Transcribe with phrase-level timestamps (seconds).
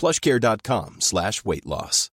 [0.00, 2.08] plushcare.com slash weight loss.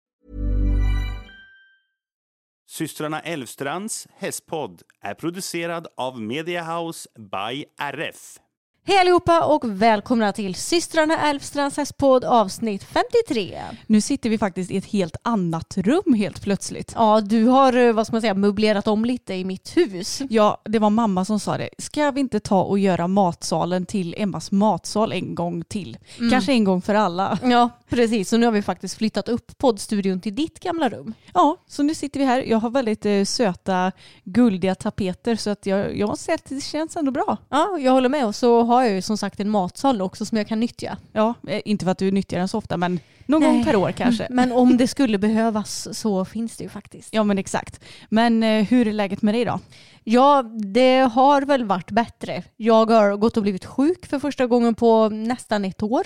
[2.67, 8.39] Systrarna Elvstrands hästpodd är producerad av Mediahouse by RF.
[8.87, 13.61] Hej allihopa och välkomna till systrarna Älvstrands hästpodd avsnitt 53.
[13.87, 16.91] Nu sitter vi faktiskt i ett helt annat rum helt plötsligt.
[16.95, 20.21] Ja, du har eh, vad ska man säga, möblerat om lite i mitt hus.
[20.29, 21.69] Ja, det var mamma som sa det.
[21.77, 25.97] Ska vi inte ta och göra matsalen till Emmas matsal en gång till?
[26.31, 27.39] Kanske en gång för alla.
[27.43, 28.29] Ja, precis.
[28.29, 31.13] Så nu har vi faktiskt flyttat upp poddstudion till ditt gamla rum.
[31.33, 32.39] Ja, så nu sitter vi här.
[32.41, 33.91] Jag har väldigt eh, söta,
[34.23, 37.37] guldiga tapeter så att jag, jag måste säga att det känns ändå bra.
[37.49, 38.25] Ja, jag håller med.
[38.25, 40.97] Och så har jag ju som sagt en matsal också som jag kan nyttja.
[41.11, 43.51] Ja, eh, inte för att du nyttjar den så ofta men någon Nej.
[43.51, 44.27] gång per år kanske.
[44.31, 47.09] Men om det skulle behövas så finns det ju faktiskt.
[47.13, 47.79] Ja men exakt.
[48.09, 49.59] Men eh, hur är läget med dig då?
[50.03, 52.43] Ja, det har väl varit bättre.
[52.57, 56.03] Jag har gått och blivit sjuk för första gången på nästan ett år.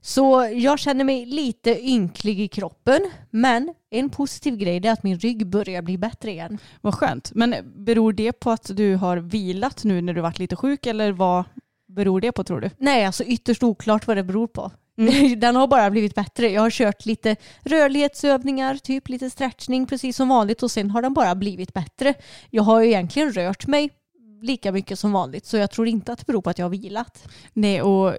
[0.00, 3.10] Så jag känner mig lite ynklig i kroppen.
[3.30, 6.58] Men en positiv grej är att min rygg börjar bli bättre igen.
[6.80, 7.32] Vad skönt.
[7.34, 11.12] Men beror det på att du har vilat nu när du varit lite sjuk eller
[11.12, 11.44] vad
[11.94, 12.70] beror det på tror du?
[12.78, 14.70] Nej, alltså ytterst oklart vad det beror på.
[15.36, 16.50] Den har bara blivit bättre.
[16.50, 21.14] Jag har kört lite rörlighetsövningar, typ lite stretchning precis som vanligt och sen har den
[21.14, 22.14] bara blivit bättre.
[22.50, 23.90] Jag har ju egentligen rört mig
[24.42, 26.70] lika mycket som vanligt så jag tror inte att det beror på att jag har
[26.70, 27.28] vilat.
[27.52, 28.16] Nej, och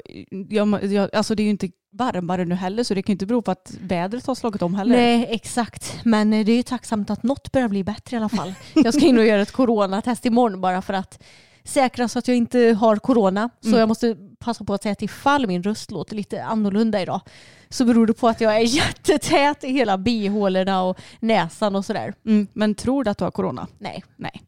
[0.49, 3.25] jag, jag, alltså det är ju inte varmare nu heller så det kan ju inte
[3.25, 4.95] bero på att vädret har slagit om heller.
[4.95, 5.99] Nej, exakt.
[6.03, 8.53] Men eh, det är ju tacksamt att något börjar bli bättre i alla fall.
[8.73, 11.23] Jag ska in och göra ett coronatest imorgon bara för att
[11.65, 13.49] säkra så att jag inte har corona.
[13.61, 13.79] Så Mm.
[13.79, 17.21] jag måste passa på att säga att ifall min röst låter lite annorlunda idag
[17.69, 22.13] så beror det på att jag är jättetät i hela bihålorna och näsan och sådär.
[22.25, 23.67] Mm, men tror du att du har corona?
[23.77, 24.03] Nej.
[24.15, 24.41] Nej.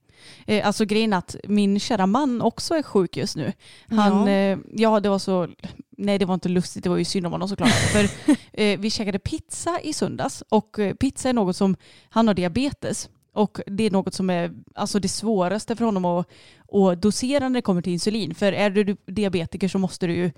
[0.46, 3.54] Eh, alltså grejen att min kära man också är sjuk just nu.
[3.90, 4.32] Han, Ja.
[4.32, 4.58] ja.
[4.74, 5.48] ja det var så,
[5.98, 7.70] nej det var inte lustigt, det var ju synd om honom såklart.
[7.94, 8.04] För
[8.54, 11.76] eh, vi käkade pizza i söndags och eh, pizza är något som,
[12.10, 13.10] han har diabetes.
[13.38, 16.28] Och det är något som är alltså det svåraste för honom att,
[16.72, 18.36] att dosera när det kommer till insulin.
[18.36, 20.32] För är du diabetiker så måste du ju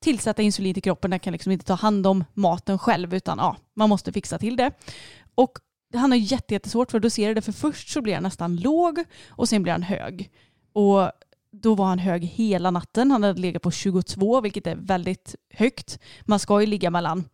[0.00, 1.10] tillsätta insulin till kroppen.
[1.10, 4.56] Den kan liksom inte ta hand om maten själv utan ja, man måste fixa till
[4.56, 4.70] det.
[5.34, 5.58] Och
[5.94, 9.48] han har jättesvårt för att dosera det för först så blir han nästan låg och
[9.48, 10.30] sen blir han hög.
[10.72, 11.10] Och
[11.52, 13.10] då var han hög hela natten.
[13.10, 15.98] Han hade legat på 22 vilket är väldigt högt.
[16.22, 17.24] Man ska ju ligga mellan,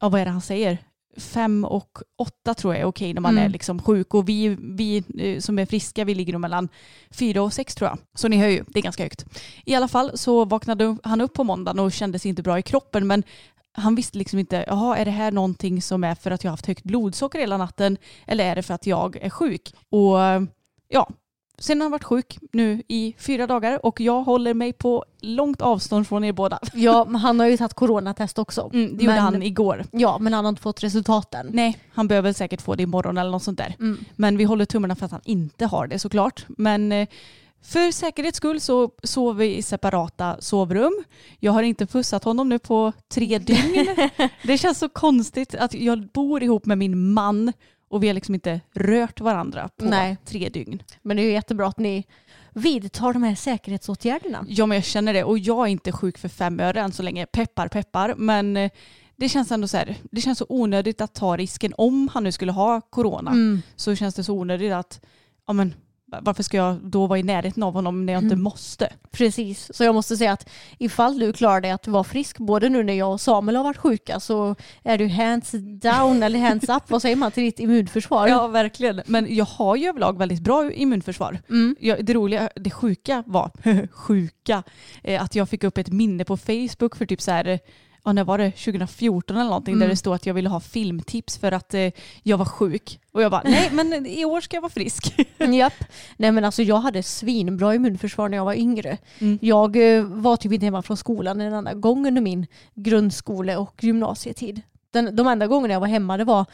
[0.00, 0.78] ja vad är det han säger?
[1.16, 3.44] Fem och åtta tror jag är okej när man Mm.
[3.44, 6.68] är liksom sjuk och vi, vi eh, som är friska vi ligger nog mellan
[7.10, 7.98] fyra och sex tror jag.
[8.14, 9.24] Så ni hör ju, det är ganska högt.
[9.64, 12.62] I alla fall så vaknade han upp på måndagen och kände sig inte bra i
[12.62, 13.22] kroppen men
[13.76, 16.52] han visste liksom inte, jaha är det här någonting som är för att jag har
[16.52, 17.96] haft högt blodsocker hela natten
[18.26, 19.74] eller är det för att jag är sjuk?
[19.90, 20.18] Och
[20.88, 21.08] ja,
[21.58, 25.60] sen har han varit sjuk nu i fyra dagar och jag håller mig på långt
[25.62, 26.58] avstånd från er båda.
[26.74, 28.70] Ja, men han har ju tagit coronatest också.
[28.72, 29.84] Mm, det gjorde Men- han igår.
[29.90, 31.50] Ja, men han har inte fått resultaten.
[31.52, 33.76] Nej, han behöver säkert få det imorgon eller något sånt där.
[33.78, 34.04] Mm.
[34.16, 36.44] Men vi håller tummarna för att han inte har det såklart.
[36.48, 37.08] Men eh,
[37.62, 41.04] för säkerhets skull så sover vi i separata sovrum.
[41.40, 43.86] Jag har inte pussat honom nu på tre dygn.
[44.42, 47.52] det känns så konstigt att jag bor ihop med min man
[47.94, 50.16] och vi har liksom inte rört varandra på Nej.
[50.24, 50.82] tre dygn.
[51.02, 52.04] Men det är ju jättebra att ni
[52.52, 54.44] vidtar de här säkerhetsåtgärderna.
[54.48, 57.02] Ja men jag känner det och jag är inte sjuk för fem öre än så
[57.02, 57.26] länge.
[57.26, 58.14] Peppar peppar.
[58.16, 58.70] Men eh,
[59.16, 62.32] det känns ändå så här, det känns så onödigt att ta risken om han nu
[62.32, 63.30] skulle ha corona.
[63.30, 63.62] Mm.
[63.76, 65.00] Så känns det så onödigt att,
[65.46, 65.74] ja men
[66.22, 68.42] varför ska jag då vara i närheten av honom när jag inte Mm.
[68.42, 68.92] måste?
[69.10, 70.48] Precis, så jag måste säga att
[70.78, 73.76] ifall du klarar dig att vara frisk både nu när jag och Samuel har varit
[73.76, 75.50] sjuka så är du hands
[75.82, 78.28] down eller hands up, vad säger man, till ditt immunförsvar.
[78.28, 79.02] Ja verkligen.
[79.06, 81.38] Men jag har ju överlag väldigt bra immunförsvar.
[81.50, 81.76] Mm.
[81.80, 83.50] Jag, det roliga, det sjuka var,
[83.92, 84.62] sjuka,
[85.02, 87.58] eh, att jag fick upp ett minne på Facebook för typ så här,
[88.04, 89.80] ja när var det, 2014 eller någonting, Mm.
[89.80, 91.90] där det stod att jag ville ha filmtips för att eh,
[92.22, 93.00] jag var sjuk.
[93.12, 95.14] Och jag bara, nej men i år ska jag vara frisk.
[95.38, 95.84] Japp.
[96.16, 98.98] Nej men alltså jag hade svinbra immunförsvar när jag var yngre.
[99.18, 99.38] Mm.
[99.42, 103.84] Jag eh, var typ inte hemma från skolan en enda gång under min grundskole och
[103.84, 104.62] gymnasietid.
[104.90, 106.44] Den, de enda gångerna jag var hemma det var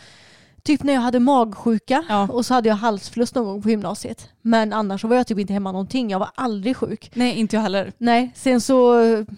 [0.63, 2.29] typ när jag hade magsjuka Ja.
[2.31, 4.29] och så hade jag halsfluss någon gång på gymnasiet.
[4.43, 6.11] Men annars så var jag typ inte hemma någonting.
[6.11, 7.11] Jag var aldrig sjuk.
[7.15, 7.93] nej, inte jag heller.
[7.99, 8.95] Nej, sen så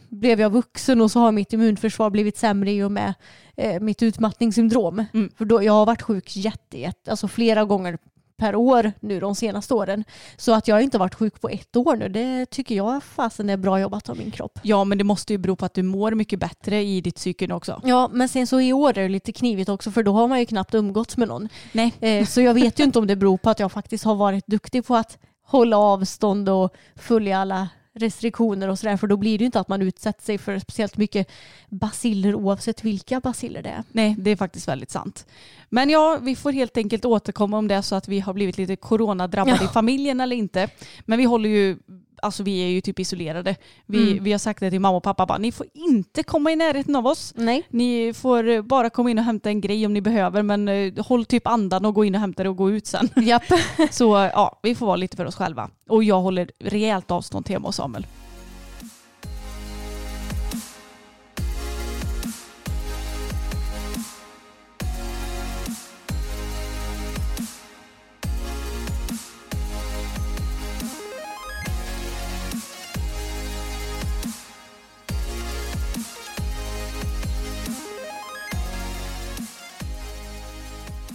[0.08, 3.14] blev jag vuxen och så har mitt immunförsvar blivit sämre i och med
[3.56, 5.04] eh, mitt utmattningssyndrom.
[5.14, 5.30] Mm.
[5.36, 7.98] För då, jag har varit sjuk jätte, jätte, alltså flera gånger
[8.42, 10.04] per år nu de senaste åren.
[10.36, 13.56] Så att jag inte varit sjuk på ett år nu, det tycker jag fasen är
[13.56, 14.58] bra jobbat av min kropp.
[14.62, 17.52] Ja men det måste ju bero på att du mår mycket bättre i ditt psyke
[17.52, 17.80] också.
[17.84, 20.40] Ja, men sen så i år är det lite knivigt också för då har man
[20.40, 21.48] ju knappt umgåtts med någon.
[21.72, 21.92] Nej.
[22.00, 24.46] Eh, så jag vet ju inte om det beror på att jag faktiskt har varit
[24.46, 29.42] duktig på att hålla avstånd och följa alla restriktioner och sådär för då blir det
[29.42, 31.30] ju inte att man utsätter sig för speciellt mycket
[31.68, 33.82] basiller oavsett vilka basiller det är.
[33.92, 35.26] Nej, det är faktiskt väldigt sant.
[35.68, 38.76] Men ja, vi får helt enkelt återkomma om det så att vi har blivit lite
[38.76, 39.64] coronadrabbade Ja.
[39.64, 40.68] i familjen eller inte.
[41.00, 41.76] Men vi håller ju,
[42.22, 43.56] alltså vi är ju typ isolerade.
[43.86, 44.24] Vi, Mm.
[44.24, 46.96] vi har sagt det till mamma och pappa, bara, ni får inte komma i närheten
[46.96, 47.32] av oss.
[47.36, 47.62] Nej.
[47.70, 51.04] Ni får eh, bara komma in och hämta en grej om ni behöver men eh,
[51.04, 53.08] håll typ andan och gå in och hämta det och gå ut sen.
[53.16, 53.42] Japp.
[53.90, 55.70] Så ja, vi får vara lite för oss själva.
[55.88, 58.06] Och jag håller rejält avstånd till Emma och Samuel.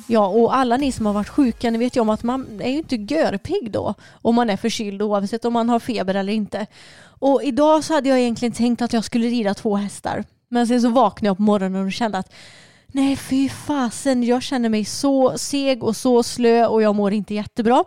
[0.08, 2.70] Ja, och alla ni som har varit sjuka, ni vet ju om att man är
[2.70, 6.66] ju inte görpigg då om man är förkyld oavsett om man har feber eller inte.
[7.20, 10.24] Och idag så hade jag egentligen tänkt att jag skulle rida två hästar.
[10.50, 12.34] Men sen så vaknade jag på morgonen och kände att
[12.98, 17.34] nej fy fasen, jag känner mig så seg och så slö och jag mår inte
[17.34, 17.84] jättebra.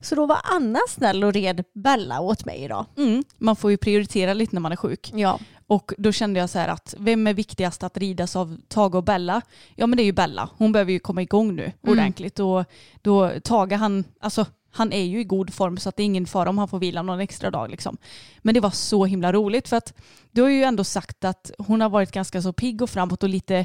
[0.00, 2.86] Så då var Anna snäll och red Bella åt mig idag.
[2.96, 5.12] Mm, man får ju prioritera lite när man är sjuk.
[5.14, 8.94] Ja, Och då kände jag så här att vem är viktigast att ridas av Tage
[8.94, 9.42] och Bella?
[9.74, 10.48] Ja men det är ju Bella.
[10.56, 12.38] Hon behöver ju komma igång nu ordentligt.
[12.38, 12.64] Och
[13.02, 16.26] då Tage han, alltså han är ju i god form så att det är ingen
[16.26, 17.96] fara om han får vila någon extra dag liksom.
[18.38, 19.94] Men det var så himla roligt för att
[20.30, 23.28] du har ju ändå sagt att hon har varit ganska så pigg och framåt och
[23.28, 23.64] lite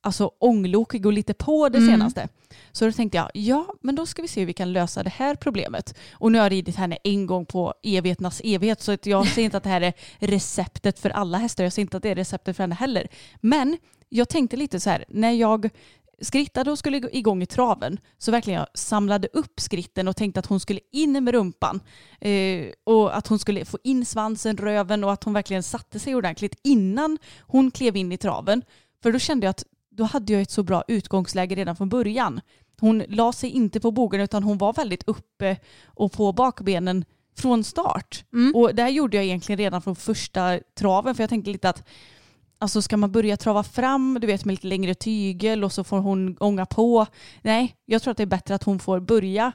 [0.00, 1.90] alltså ånglokig och lite på det Mm.
[1.90, 2.28] senaste.
[2.72, 5.10] Så då tänkte jag, ja men då ska vi se hur vi kan lösa det
[5.10, 5.94] här problemet.
[6.12, 9.56] Och nu har jag ridit henne en gång på evigheternas evighet så jag säger inte
[9.56, 11.64] att det här är receptet för alla hästar.
[11.64, 13.08] Jag säger inte att det är receptet för henne heller.
[13.40, 13.78] Men
[14.08, 15.68] jag tänkte lite så här, när jag
[16.20, 20.40] skrittade och skulle gå igång i traven så verkligen jag samlade upp skritten och tänkte
[20.40, 21.80] att hon skulle in med rumpan
[22.20, 26.14] eh, och att hon skulle få in svansen, röven och att hon verkligen satte sig
[26.14, 28.62] ordentligt innan hon klev in i traven.
[29.02, 29.64] För då kände jag att
[29.98, 32.40] då hade jag ett så bra utgångsläge redan från början.
[32.80, 37.04] Hon la sig inte på bogen utan hon var väldigt uppe och på bakbenen
[37.36, 38.24] från start.
[38.32, 38.54] Mm.
[38.54, 41.88] Och det här gjorde jag egentligen redan från första traven för jag tänkte lite att
[42.60, 45.98] Alltså ska man börja trava fram, du vet med lite längre tygel och så får
[45.98, 47.06] hon ånga på.
[47.42, 49.52] Nej, jag tror att det är bättre att hon får börja.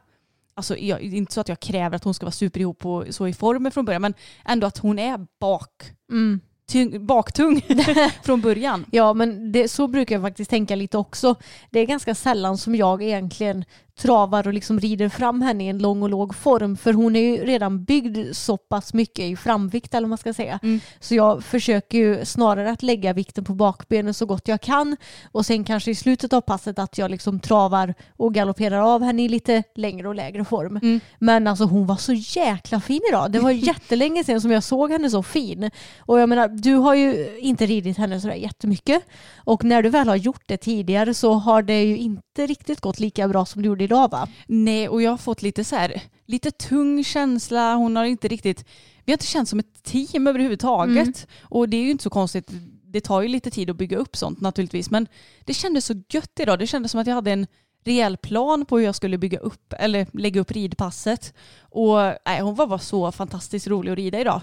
[0.54, 3.34] Alltså jag, inte så att jag kräver att hon ska vara superihop och så i
[3.34, 4.13] formen från början men
[4.45, 5.72] ändå att hon är bak,
[6.12, 6.40] mm.
[6.68, 7.62] Tyng, baktung
[8.24, 8.86] från början.
[8.92, 11.36] Ja, men det, så brukar jag faktiskt tänka lite också.
[11.71, 13.65] Det är ganska sällan som jag egentligen
[14.00, 16.78] travar och liksom rider fram henne i en lång och låg form.
[16.78, 20.33] För hon är ju redan byggd så pass mycket i framvikt eller vad man ska
[20.33, 20.59] säga.
[20.64, 20.80] Mm.
[21.00, 24.97] Så jag försöker ju snarare att lägga vikten på bakbenen så gott jag kan.
[25.31, 29.23] Och sen kanske i slutet av passet att jag liksom travar och galopperar av henne
[29.23, 30.78] i lite längre och lägre form.
[30.78, 31.00] Mm.
[31.19, 33.31] Men alltså hon var så jäkla fin idag.
[33.31, 35.71] Det var jättelänge sedan som jag såg henne så fin.
[36.00, 39.04] Och jag menar, du har ju inte ridit henne sådär jättemycket.
[39.35, 43.00] Och när du väl har gjort det tidigare så har det ju inte riktigt gått
[43.00, 44.28] lika bra som du gjorde idag va?
[44.47, 47.75] Nej, och jag har fått lite så här, lite tung känsla.
[47.75, 48.66] Hon har inte riktigt,
[49.06, 50.95] vi har inte känt som ett team överhuvudtaget.
[50.97, 51.30] Mm.
[51.44, 52.52] Och det är ju inte så konstigt.
[52.85, 54.90] Det tar ju lite tid att bygga upp sånt naturligtvis.
[54.90, 55.07] Men
[55.45, 56.59] det kändes så gött idag.
[56.59, 57.47] Det kändes som att jag hade en
[57.85, 61.33] rejäl plan på hur jag skulle bygga upp eller lägga upp ridpasset.
[61.59, 64.42] Och nej, hon var bara så fantastiskt rolig att rida idag.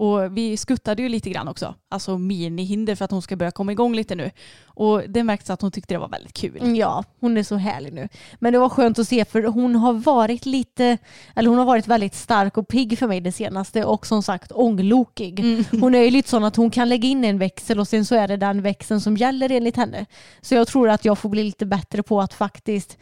[0.00, 1.74] Och vi skuttade ju lite grann också.
[1.88, 4.30] Alltså minihinder för att hon ska börja komma igång lite nu.
[4.64, 6.76] Och det märks att hon tyckte det var väldigt kul.
[6.76, 8.08] Ja, hon är så härlig nu.
[8.38, 10.98] Men det var skönt att se för hon har varit lite,
[11.36, 14.52] eller hon har varit väldigt stark och pigg för mig det senaste och som sagt
[14.52, 15.40] ånglokig.
[15.40, 15.64] Mm.
[15.80, 18.14] Hon är ju lite sån att hon kan lägga in en växel och sen så
[18.14, 20.06] är det den växeln som gäller enligt henne.
[20.40, 22.98] Så jag tror att jag får bli lite bättre på att faktiskt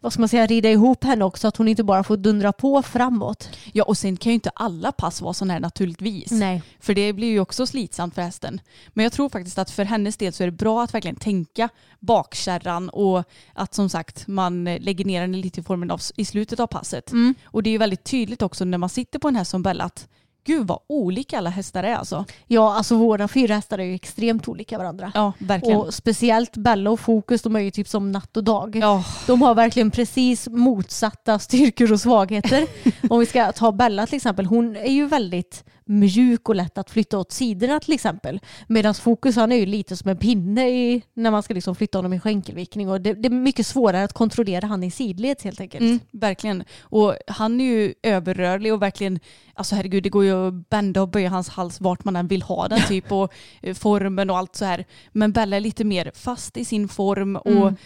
[0.00, 2.82] vad ska man säga, rida ihop henne också, att hon inte bara får dundra på
[2.82, 3.48] framåt.
[3.72, 6.30] Ja och sen kan ju inte alla pass vara sådana här naturligtvis.
[6.30, 6.62] Nej.
[6.80, 8.60] För det blir ju också slitsamt för hästen.
[8.88, 11.68] Men jag tror faktiskt att för hennes del så är det bra att verkligen tänka
[11.98, 16.60] bakkärran och att som sagt man lägger ner henne lite i formen av i slutet
[16.60, 17.12] av passet.
[17.12, 17.34] Mm.
[17.44, 19.84] Och det är ju väldigt tydligt också när man sitter på en häst som Bella
[19.84, 20.08] att
[20.44, 22.24] gud vad olika alla hästar är alltså.
[22.46, 25.12] Ja, alltså våra fyra hästar är ju extremt olika varandra.
[25.14, 25.76] Ja, verkligen.
[25.78, 28.76] Och speciellt Bella och Fokus, de är ju typ som natt och dag.
[28.76, 32.66] ja, De har verkligen precis motsatta styrkor och svagheter.
[33.10, 36.90] Om vi ska ta Bella till exempel, hon är ju väldigt mjuk och lätt att
[36.90, 38.40] flytta åt sidorna till exempel.
[38.66, 41.98] Medan Fokus han är ju lite som en pinne i, när man ska liksom flytta
[41.98, 45.60] honom i skänkelvikning och det, det är mycket svårare att kontrollera han i sidled helt
[45.60, 45.82] enkelt.
[45.82, 46.64] Mm, verkligen.
[46.80, 49.20] Och han är ju överrörlig och verkligen,
[49.54, 52.42] alltså herregud det går ju att bända och böja hans hals vart man än vill
[52.42, 53.32] ha den typ och
[53.62, 54.84] eh, formen och allt så här.
[55.12, 57.76] Men Bella är lite mer fast i sin form och Mm.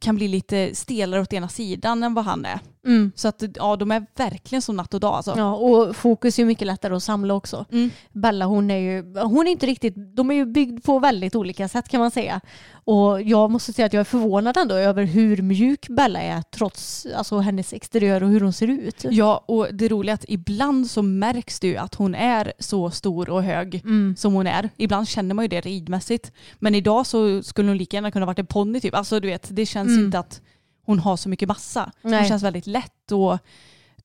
[0.00, 2.60] kan bli lite stelare åt ena sidan än vad han är.
[2.86, 3.12] Mm.
[3.14, 5.34] Så att ja, de är verkligen som natt och dag alltså.
[5.36, 7.64] Ja, och Fokus är ju mycket lättare att samla också.
[7.72, 7.90] Mm.
[8.12, 11.68] Bella hon är ju, hon är inte riktigt, de är ju byggd på väldigt olika
[11.68, 12.40] sätt kan man säga.
[12.84, 17.06] Och jag måste säga att jag är förvånad ändå över hur mjuk Bella är trots
[17.16, 19.04] alltså, hennes exteriör och hur hon ser ut.
[19.10, 22.90] Ja, och det roliga är att ibland så märks det ju att hon är så
[22.90, 24.14] stor och hög Mm.
[24.18, 24.70] som hon är.
[24.76, 26.32] Ibland känner man ju det ridmässigt.
[26.58, 28.94] Men idag så skulle hon lika gärna kunna varit en ponny typ.
[28.94, 30.04] Alltså du vet, det känns Mm.
[30.04, 30.40] inte att
[30.86, 31.92] hon har så mycket massa.
[32.02, 32.28] Hon Nej.
[32.28, 33.38] känns väldigt lätt och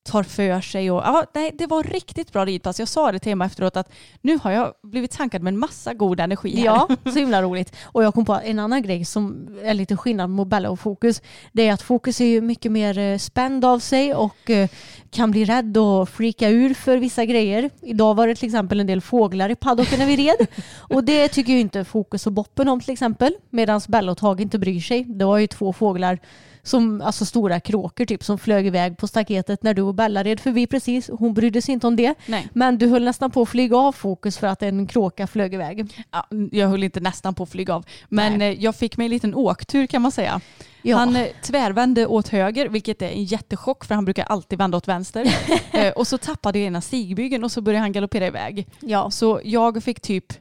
[0.04, 0.90] tar för sig.
[0.90, 2.78] Och, ja, nej, det var riktigt bra ridpass.
[2.78, 5.94] Jag sa det till Emma efteråt att nu har jag blivit tankad med en massa
[5.94, 6.64] god energi här.
[6.64, 7.76] Ja, så himla roligt.
[7.84, 11.22] Och jag kom på en annan grej som är lite skillnad mot Bella och Fokus.
[11.52, 14.68] Det är att Fokus är ju mycket mer eh, spänd av sig och eh,
[15.10, 17.70] kan bli rädd och freaka ur för vissa grejer.
[17.82, 20.46] Idag var det till exempel en del fåglar i paddocken när vi red.
[20.76, 23.34] Och det tycker ju inte Fokus och Boppen om till exempel.
[23.50, 25.04] Medan Bella och Tage inte bryr sig.
[25.04, 26.18] Det var ju två fåglar
[26.62, 30.40] som, alltså stora kråkor typ, som flög iväg på staketet när du och Bella red
[30.40, 31.10] förbi precis.
[31.18, 32.14] Hon brydde sig inte om det.
[32.26, 35.54] Nej, Men du höll nästan på att flyga av Fokus för att en kråka flög
[35.54, 36.04] iväg.
[36.10, 37.86] ja, jag höll inte nästan på att flyga av.
[38.08, 40.40] Men eh, jag fick mig en liten åktur kan man säga.
[40.82, 40.96] Ja.
[40.96, 44.88] Han eh, tvärvände åt höger, vilket är en jättechock för han brukar alltid vända åt
[44.88, 45.34] vänster.
[45.72, 48.66] eh, och så tappade jag ena stigbygeln och så började han galoppera iväg.
[48.80, 49.10] Ja.
[49.10, 50.32] Så jag fick typ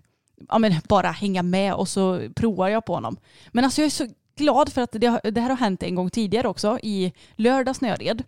[0.49, 3.17] ja, men bara hänga med och så provar jag på honom.
[3.51, 6.09] Men alltså jag är så glad för att det, det här har hänt en gång
[6.09, 8.23] tidigare också i lördags när jag red.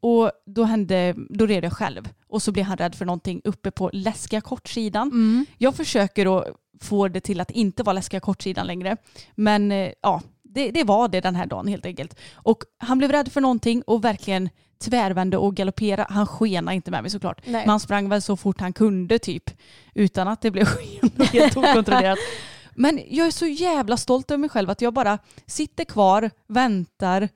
[0.00, 3.70] Och då, hände, då red jag själv och så blev han rädd för någonting uppe
[3.70, 5.08] på läskiga kortsidan.
[5.08, 5.46] Mm.
[5.58, 6.46] Jag försöker att
[6.80, 8.96] få det till att inte vara läskiga kortsidan längre.
[9.34, 12.18] Men eh, ja, det, det var det den här dagen helt enkelt.
[12.34, 14.48] Och han blev rädd för någonting och verkligen
[14.78, 16.06] tvärvände och galopperade.
[16.10, 17.40] Han skenade inte med mig såklart.
[17.44, 17.52] Nej.
[17.52, 19.50] Men han sprang väl så fort han kunde typ.
[19.94, 22.18] Utan att det blev sken och helt okontrollerat.
[22.76, 27.28] Men jag är så jävla stolt över mig själv att jag bara sitter kvar, väntar,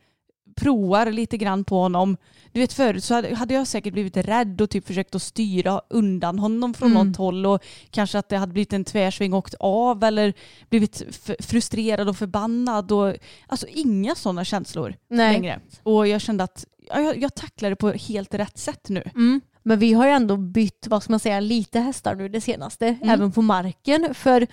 [0.57, 2.17] provar lite grann på honom.
[2.53, 6.39] Du vet förut så hade, jag säkert blivit rädd och typ försökt att styra undan
[6.39, 7.07] honom från Mm.
[7.09, 10.33] något håll och kanske att det hade blivit en tvärsving och åkt av eller
[10.69, 11.03] blivit
[11.41, 13.15] frustrerad och förbannad och
[13.47, 15.33] alltså inga sådana känslor Nej.
[15.33, 15.61] längre.
[15.83, 19.03] Och jag kände att ja, jag, jag tacklade på helt rätt sätt nu.
[19.15, 19.41] Mm.
[19.63, 22.87] Men vi har ju ändå bytt, vad ska man säga, lite hästar nu det senaste,
[22.87, 23.09] Mm.
[23.11, 24.15] även på marken.
[24.15, 24.47] För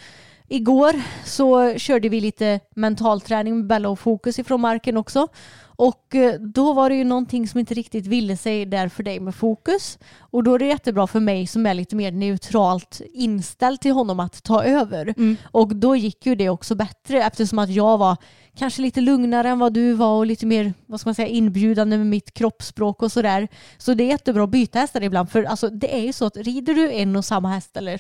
[0.47, 0.93] igår
[1.25, 5.27] så körde vi lite mentalträning med Bella och Fokus ifrån marken också.
[5.77, 9.19] Och eh, då var det ju någonting som inte riktigt ville sig där för dig
[9.19, 9.99] med Fokus.
[10.19, 14.19] Och då är det jättebra för mig som är lite mer neutralt inställd till honom
[14.19, 15.13] att ta över.
[15.17, 15.37] Mm.
[15.43, 18.17] Och då gick ju det också bättre eftersom att jag var
[18.57, 21.97] kanske lite lugnare än vad du var och lite mer vad ska man säga, inbjudande
[21.97, 23.47] med mitt kroppsspråk och sådär.
[23.77, 26.37] Så det är jättebra att byta hästar ibland för alltså, det är ju så att
[26.37, 27.99] rider du en och samma häst eller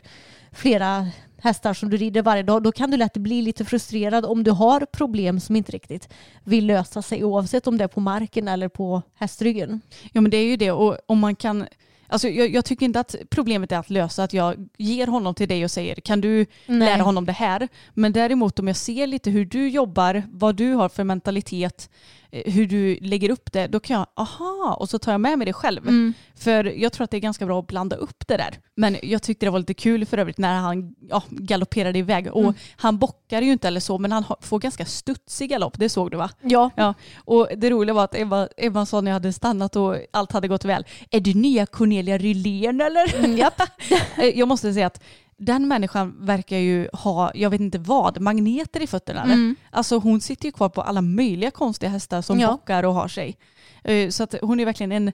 [0.51, 1.07] flera
[1.39, 4.51] hästar som du rider varje dag då kan du lätt bli lite frustrerad om du
[4.51, 6.09] har problem som inte riktigt
[6.43, 9.81] vill lösa sig oavsett om det är på marken eller på hästryggen.
[10.11, 11.67] Ja men det är ju det och om man kan
[12.09, 15.47] Alltså jag, jag tycker inte att problemet är att lösa att jag ger honom till
[15.47, 17.67] dig och säger kan du lära honom det här?
[17.93, 21.89] Men däremot om jag ser lite hur du jobbar, vad du har för mentalitet,
[22.31, 25.45] hur du lägger upp det, då kan jag, aha, och så tar jag med mig
[25.45, 25.87] det själv.
[25.87, 26.13] Mm.
[26.35, 28.59] För jag tror att det är ganska bra att blanda upp det där.
[28.75, 32.27] Men jag tyckte det var lite kul för övrigt när han ja, galopperade iväg.
[32.27, 32.53] Och Mm.
[32.75, 36.17] han bockar ju inte eller så, men han får ganska studsig galopp, det såg du
[36.17, 36.29] va?
[36.41, 36.69] Ja.
[36.75, 36.93] Ja,
[37.25, 40.47] och det roliga var att Ebba, Ebba sa när jag hade stannat och allt hade
[40.47, 40.85] gått väl.
[41.11, 43.15] Är du nya Cornelia Rylén eller?
[43.15, 43.61] Mm, japp.
[44.17, 45.03] Eh, jag måste säga att
[45.39, 49.23] den människan verkar ju ha, jag vet inte vad, magneter i fötterna.
[49.23, 49.55] Mm.
[49.71, 52.51] Alltså hon sitter ju kvar på alla möjliga konstiga hästar som Ja.
[52.51, 53.37] bockar och har sig.
[53.83, 55.11] Eh, Så att hon är verkligen en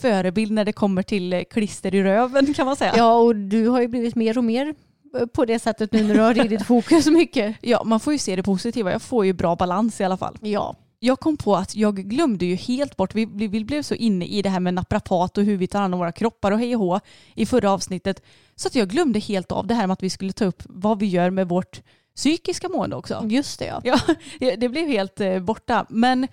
[0.00, 2.92] förebild när det kommer till eh, klister i röven kan man säga.
[2.96, 4.74] ja, och du har ju blivit mer och mer
[5.20, 7.56] eh, på det sättet nu när du har ridit Fokus mycket.
[7.60, 8.92] Ja, man får ju se det positiva.
[8.92, 10.36] Jag får ju bra balans i alla fall.
[10.40, 10.76] Ja.
[11.04, 14.42] Jag kom på att jag glömde ju helt bort, vi, vi, blev så inne i
[14.42, 16.82] det här med naprapat och hur vi tar hand om våra kroppar och hej och
[16.82, 17.00] hå
[17.34, 18.22] i förra avsnittet.
[18.56, 20.98] Så att jag glömde helt av det här med att vi skulle ta upp vad
[21.00, 21.82] vi gör med vårt
[22.16, 23.26] psykiska mående också.
[23.28, 24.00] Just det ja.
[24.40, 25.86] Ja, det blev helt eh, borta.
[25.88, 26.28] Men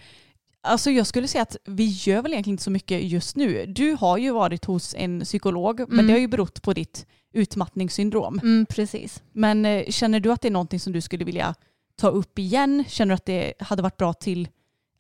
[0.61, 3.65] alltså jag skulle säga att vi gör väl egentligen inte så mycket just nu.
[3.67, 6.07] Du har ju varit hos en psykolog, men Mm.
[6.07, 8.39] det har ju berott på ditt utmattningssyndrom.
[8.43, 9.23] Mm, precis.
[9.31, 11.55] Men eh, känner du att det är någonting som du skulle vilja
[11.95, 12.83] ta upp igen?
[12.87, 14.47] Känner du att det hade varit bra till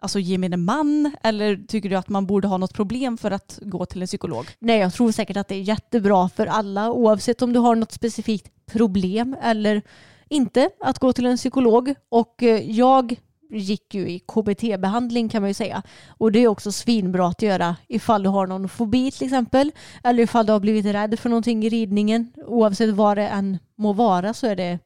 [0.01, 1.11] alltså, gemene man?
[1.23, 4.45] Eller tycker du att man borde ha något problem för att gå till en psykolog?
[4.59, 7.91] Nej, jag tror säkert att det är jättebra för alla oavsett om du har något
[7.91, 9.81] specifikt problem eller
[10.29, 11.93] inte att gå till en psykolog.
[12.09, 13.15] Och eh, jag
[13.51, 15.83] gick ju i KBT-behandling kan man ju säga.
[16.07, 19.71] Och det är också svinbra att göra ifall du har någon fobi till exempel.
[20.03, 22.33] Eller ifall du har blivit rädd för någonting i ridningen.
[22.47, 24.79] Oavsett vad det än må vara så är det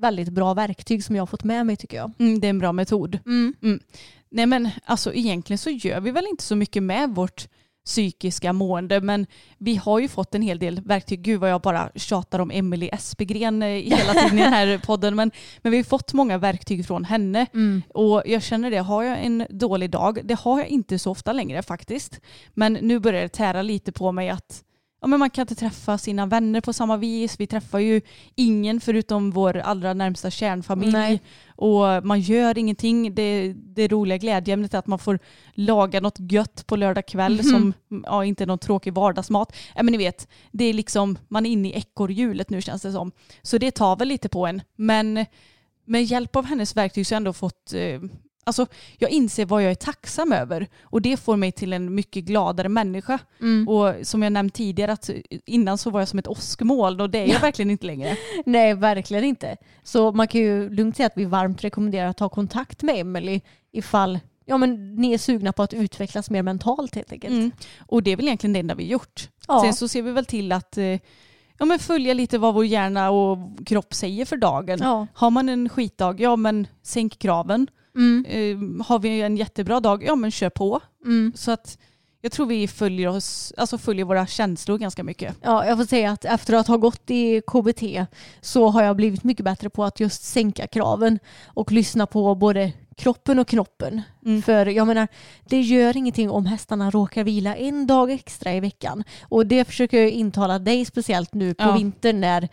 [0.00, 2.12] väldigt bra verktyg som jag har fått med mig tycker jag.
[2.18, 3.18] Mm, det är en bra metod.
[3.26, 3.80] Mm.
[4.30, 7.48] Nej men alltså egentligen så gör vi väl inte så mycket med vårt
[7.84, 9.26] psykiska mående men
[9.58, 11.22] vi har ju fått en hel del verktyg.
[11.22, 15.16] Gud vad jag bara tjatar om Emily Espegren eh, hela tiden i den här podden
[15.16, 15.30] men,
[15.62, 17.82] men vi har fått många verktyg från henne Mm.
[17.88, 21.32] och jag känner det, har jag en dålig dag, det har jag inte så ofta
[21.32, 22.20] längre faktiskt,
[22.54, 24.64] men nu börjar det tära lite på mig att
[25.00, 27.40] ja, men man kan inte träffa sina vänner på samma vis.
[27.40, 28.00] Vi träffar ju
[28.34, 30.92] ingen förutom vår allra närmsta kärnfamilj.
[30.92, 31.20] Nej.
[31.56, 33.14] Och man gör ingenting.
[33.14, 35.18] Det, det roliga glädjeämnet är att man får
[35.54, 37.42] laga något gött på lördag kväll Mhm.
[37.50, 37.72] som
[38.04, 39.56] ja, inte är någon tråkig vardagsmat.
[39.76, 42.92] Ja, men ni vet, det är liksom, man är inne i ekorrhjulet nu känns det
[42.92, 43.12] som.
[43.42, 44.62] Så det tar väl lite på en.
[44.76, 45.26] Men
[45.84, 48.00] med hjälp av hennes verktyg så har jag ändå fått eh,
[48.44, 48.66] Alltså,
[48.98, 52.68] jag inser vad jag är tacksam över och det får mig till en mycket gladare
[52.68, 53.18] människa.
[53.40, 53.68] Mm.
[53.68, 55.10] Och som jag nämnt tidigare, att
[55.46, 58.16] innan så var jag som ett åskmoln och det är jag verkligen inte längre.
[58.46, 59.56] Nej, verkligen inte.
[59.82, 63.40] Så man kan ju lugnt säga att vi varmt rekommenderar att ta kontakt med Emily
[63.72, 64.18] ifall
[64.50, 67.32] ja, men ni är sugna på att utvecklas mer mentalt helt enkelt.
[67.32, 67.50] Mm.
[67.86, 69.28] Och det är väl egentligen det enda vi gjort.
[69.48, 69.62] Ja.
[69.64, 70.98] Sen så ser vi väl till att eh,
[71.58, 74.78] ja, men följa lite vad vår hjärna och kropp säger för dagen.
[74.82, 75.06] Ja.
[75.14, 77.66] Har man en skitdag, ja men sänk kraven.
[77.96, 78.24] Mm.
[78.28, 80.80] Eh, har vi en jättebra dag, ja men kör på.
[81.04, 81.32] Mm.
[81.36, 81.78] Så att
[82.22, 85.36] jag tror vi följer, oss, alltså följer våra känslor ganska mycket.
[85.42, 87.82] Ja, jag får säga att efter att ha gått i KBT
[88.40, 92.72] så har jag blivit mycket bättre på att just sänka kraven och lyssna på både
[92.96, 94.02] kroppen och knoppen.
[94.26, 94.42] Mm.
[94.42, 95.08] För jag menar,
[95.48, 99.04] det gör ingenting om hästarna råkar vila en dag extra i veckan.
[99.22, 101.72] Och det försöker jag intala dig speciellt nu på Ja.
[101.72, 102.48] vintern när,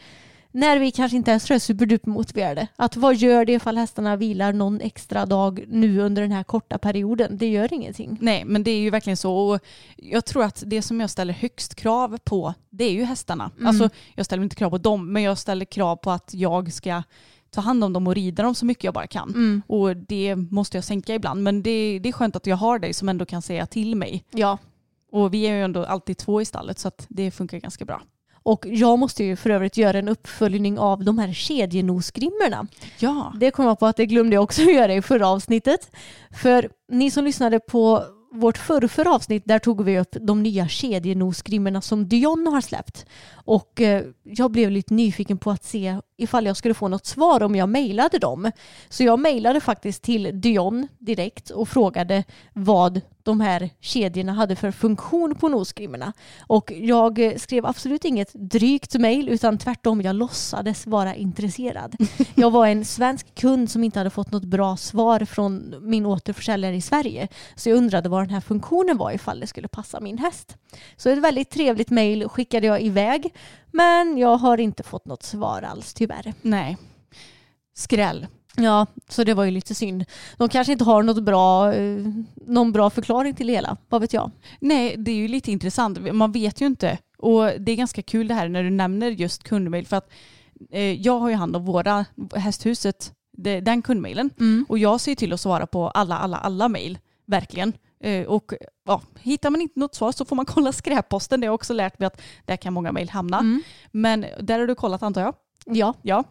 [0.58, 2.68] när vi kanske inte är så superduper motiverade.
[2.76, 6.78] Att vad gör det ifall hästarna vilar någon extra dag nu under den här korta
[6.78, 7.38] perioden?
[7.38, 8.18] Det gör ingenting.
[8.22, 9.36] Nej, men det är ju verkligen så.
[9.36, 9.60] Och
[9.96, 13.52] jag tror att det som jag ställer högst krav på, det är ju hästarna.
[13.56, 13.68] Mm.
[13.68, 17.04] Alltså, jag ställer inte krav på dem, men jag ställer krav på att jag ska
[17.50, 19.30] ta hand om dem och rida dem så mycket jag bara kan.
[19.30, 19.62] Mm.
[19.68, 21.44] Och det måste jag sänka ibland.
[21.44, 24.24] Men det, det är skönt att jag har dig som ändå kan säga till mig.
[24.32, 24.58] Ja,
[25.12, 28.02] Och vi är ju ändå alltid två i stallet så att det funkar ganska bra.
[28.48, 32.68] Och jag måste ju för övrigt göra en uppföljning av de här kedjenosgrimmorna.
[33.00, 33.34] Ja.
[33.40, 35.92] Det kom jag på att det glömde jag också göra i förra avsnittet.
[36.32, 38.04] För ni som lyssnade på
[38.40, 43.06] vårt förrförra avsnitt, där tog vi upp de nya kedjenosgrimmorna som Dion har släppt.
[43.32, 47.44] Och eh, jag blev lite nyfiken på att se ifall jag skulle få något svar
[47.44, 48.52] om jag mejlade dem.
[48.90, 52.24] Så jag mejlade faktiskt till Dion direkt och frågade
[52.54, 56.14] vad de här kedjorna hade för funktion på nosgrimmorna.
[56.40, 61.96] Och jag eh, skrev absolut inget drygt mejl utan tvärtom, jag låtsades vara intresserad.
[62.36, 66.76] Jag var en svensk kund som inte hade fått något bra svar från min återförsäljare
[66.76, 67.28] i Sverige.
[67.56, 70.58] Så jag undrade vad den här funktionen var ifall det skulle passa min häst.
[70.98, 73.34] Så ett väldigt trevligt mejl skickade jag iväg
[73.72, 76.34] men jag har inte fått något svar alls tyvärr.
[76.42, 76.78] Nej.
[77.76, 78.28] Skräll.
[78.56, 80.06] Ja, så det var ju lite synd.
[80.38, 83.78] De kanske inte har något bra, eh, någon bra förklaring till det hela.
[83.90, 84.32] Vad vet jag?
[84.60, 86.14] Nej, det är ju lite intressant.
[86.14, 86.98] Man vet ju inte.
[87.18, 90.10] Och det är ganska kul det här när du nämner just kundmail för att
[90.72, 93.14] eh, jag har ju hand om våra hästhuset,
[93.62, 94.30] den kundmailen.
[94.68, 96.98] Och jag ser till att svara på alla, alla, alla mejl.
[97.26, 97.74] Verkligen.
[98.00, 98.54] Eh, och
[98.86, 101.40] ja, hittar man inte något svar så får man kolla skräpposten.
[101.40, 103.40] Det har jag också lärt mig att där kan många mejl hamna.
[103.40, 103.62] Mm.
[103.92, 105.36] Men där har du kollat antar jag?
[105.66, 105.94] Ja.
[106.02, 106.24] Ja.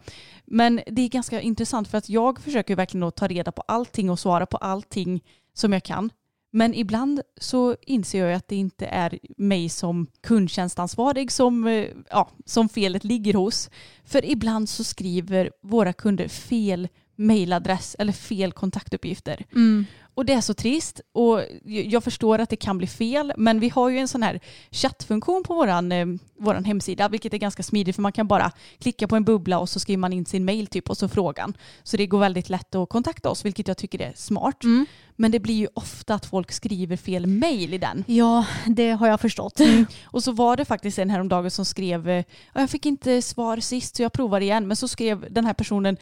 [0.44, 4.11] Men det är ganska intressant för att jag försöker verkligen att ta reda på allting
[4.11, 5.24] och svara på allting
[5.55, 6.11] som jag kan.
[6.50, 12.31] Men ibland så inser jag att det inte är mig som kundtjänstansvarig som, eh, ja,
[12.44, 13.70] som felet ligger hos.
[14.05, 19.44] För ibland så skriver våra kunder fel mailadress eller fel kontaktuppgifter.
[19.52, 19.87] Mm.
[20.16, 23.68] Och det är så trist och jag förstår att det kan bli fel men vi
[23.68, 26.07] har ju en sån här chattfunktion på våran, eh,
[26.38, 29.68] våran hemsida vilket är ganska smidigt för man kan bara klicka på en bubbla och
[29.68, 31.55] så skriver man in sin mail typ och så frågan.
[31.83, 34.64] Så det går väldigt lätt att kontakta oss vilket jag tycker är smart.
[34.64, 34.87] Mm.
[35.16, 38.05] Men det blir ju ofta att folk skriver fel mail i den.
[38.07, 39.61] Ja, det har jag förstått.
[40.05, 42.24] Och så var det faktiskt en häromdagen som skrev, eh,
[42.55, 44.66] "Ja, jag fick inte svar sist så jag provar igen.
[44.68, 45.96] Men så skrev den här personen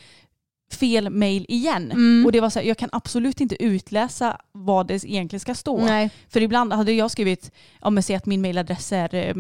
[0.73, 1.93] fel mail igen.
[1.93, 2.27] Mm.
[2.27, 5.85] Och det var så här, jag kan absolut inte utläsa vad det egentligen ska stå.
[5.85, 6.11] Nej.
[6.29, 7.51] För ibland hade jag skrivit,
[7.81, 9.35] ja men säg att min mailadress är, eh,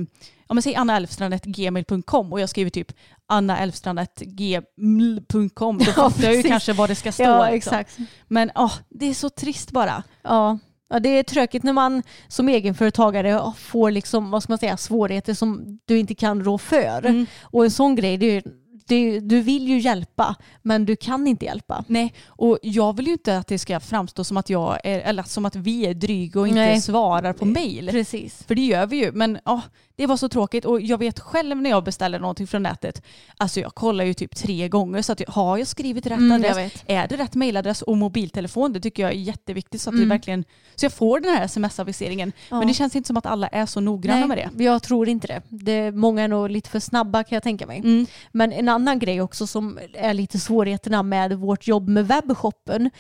[0.49, 2.93] ja men säg annaelfstrand.gmail.com och jag skriver typ
[3.27, 5.79] annaelfstrand.gmail.com.
[5.79, 7.23] Då Ja, fattar jag ju kanske vad det ska stå.
[7.23, 7.79] Ja, liksom.
[7.79, 7.99] exakt.
[8.29, 10.03] Men åh, det är så trist bara.
[10.23, 10.59] Ja.
[10.89, 15.35] Ja, det är tråkigt när man som egenföretagare får liksom, vad ska man säga, svårigheter
[15.35, 17.07] som du inte kan rå för.
[17.07, 17.27] Mm.
[17.43, 18.43] Och en sån grej, det är, ju-
[18.87, 21.85] det, du vill ju hjälpa, men du kan inte hjälpa.
[21.89, 25.23] Nej, och jag vill ju inte att det ska framstå som att jag är, eller
[25.23, 26.81] som att vi är dryga och inte Nej.
[26.81, 27.89] svarar på mail.
[27.91, 28.45] Precis.
[28.45, 29.13] För det gör vi ju.
[29.13, 29.63] Men ja,
[29.97, 33.03] det var så tråkigt och jag vet själv när jag beställer någonting från nätet,
[33.37, 36.33] alltså jag kollar ju typ tre gånger så att jag, har jag skrivit rätt Mm,
[36.33, 36.73] adress?
[36.87, 38.73] Är det rätt mailadress och mobiltelefon?
[38.73, 40.09] Det tycker jag är jätteviktigt så att vi Mm.
[40.09, 42.33] verkligen, så jag får den här sms-aviseringen.
[42.51, 42.59] Ja.
[42.59, 44.65] Men det känns inte som att alla är så noggranna med det.
[44.65, 45.43] jag tror inte det.
[45.49, 45.91] det.
[45.93, 47.79] Många är nog lite för snabba kan jag tänka mig.
[47.79, 48.07] Mm.
[48.33, 52.91] Men en annan grej också som är lite svårigheterna med vårt jobb med webbshoppen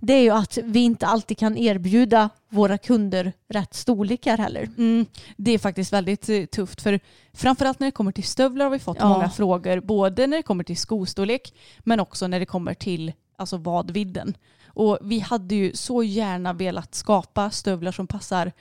[0.00, 4.62] det är ju att vi inte alltid kan erbjuda våra kunder rätt storlekar heller.
[4.78, 7.00] Mm, det är faktiskt väldigt eh, tufft för
[7.32, 9.08] framförallt när det kommer till stövlar har vi fått Ja.
[9.08, 13.56] många frågor både när det kommer till skostorlek men också när det kommer till alltså
[13.56, 14.36] vadvidden.
[14.66, 18.52] Och vi hade ju så gärna velat skapa stövlar som passar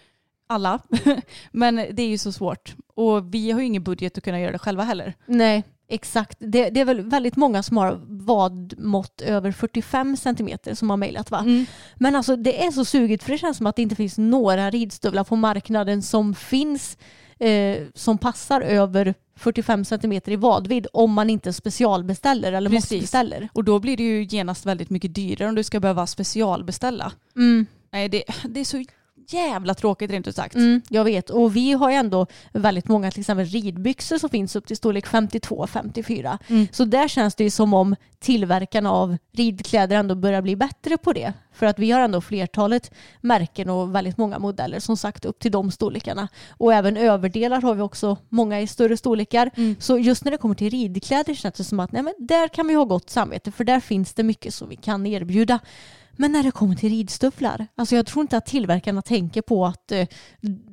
[0.48, 0.80] alla
[1.52, 4.52] men det är ju så svårt och vi har ju ingen budget att kunna göra
[4.52, 5.14] det själva heller.
[5.26, 6.38] Nej, exakt.
[6.40, 11.32] Det, det är väl väldigt många som har vadmått över 45 centimeter som har mejlat
[11.32, 11.40] va?
[11.40, 11.66] Mm.
[11.96, 14.70] Men alltså det är så sugigt för det känns som att det inte finns några
[14.70, 16.98] ridstövlar på marknaden som finns
[17.40, 23.02] eh, som passar över 45 centimeter i vadvidd om man inte specialbeställer eller måste Precis.
[23.02, 23.50] beställer.
[23.54, 27.12] Och då blir det ju genast väldigt mycket dyrare om du ska behöva specialbeställa.
[27.36, 27.66] Mm.
[27.92, 28.84] Nej, det, det är så
[29.34, 30.56] jävla tråkigt rent ut sagt.
[30.56, 31.30] Mm, jag vet.
[31.30, 35.06] Och vi har ju ändå väldigt många till exempel ridbyxor som finns upp till storlek
[35.06, 36.38] 52-54.
[36.48, 36.68] Mm.
[36.72, 41.14] Så där känns det ju som om tillverkarna av ridkläder ändå börjar bli bättre på
[41.14, 41.34] det.
[41.54, 45.52] För att vi har ändå flertalet märken och väldigt många modeller som sagt upp till
[45.52, 46.28] de storlekarna.
[46.50, 49.52] Och även överdelar har vi också många i större storlekar.
[49.56, 49.76] Mm.
[49.80, 52.68] Så just när det kommer till ridkläder känns det som att nej, men där kan
[52.68, 55.60] vi ha gott samvete för där finns det mycket som vi kan erbjuda.
[56.22, 59.92] Men när det kommer till ridstövlar, alltså jag tror inte att tillverkarna tänker på att
[59.92, 60.08] eh,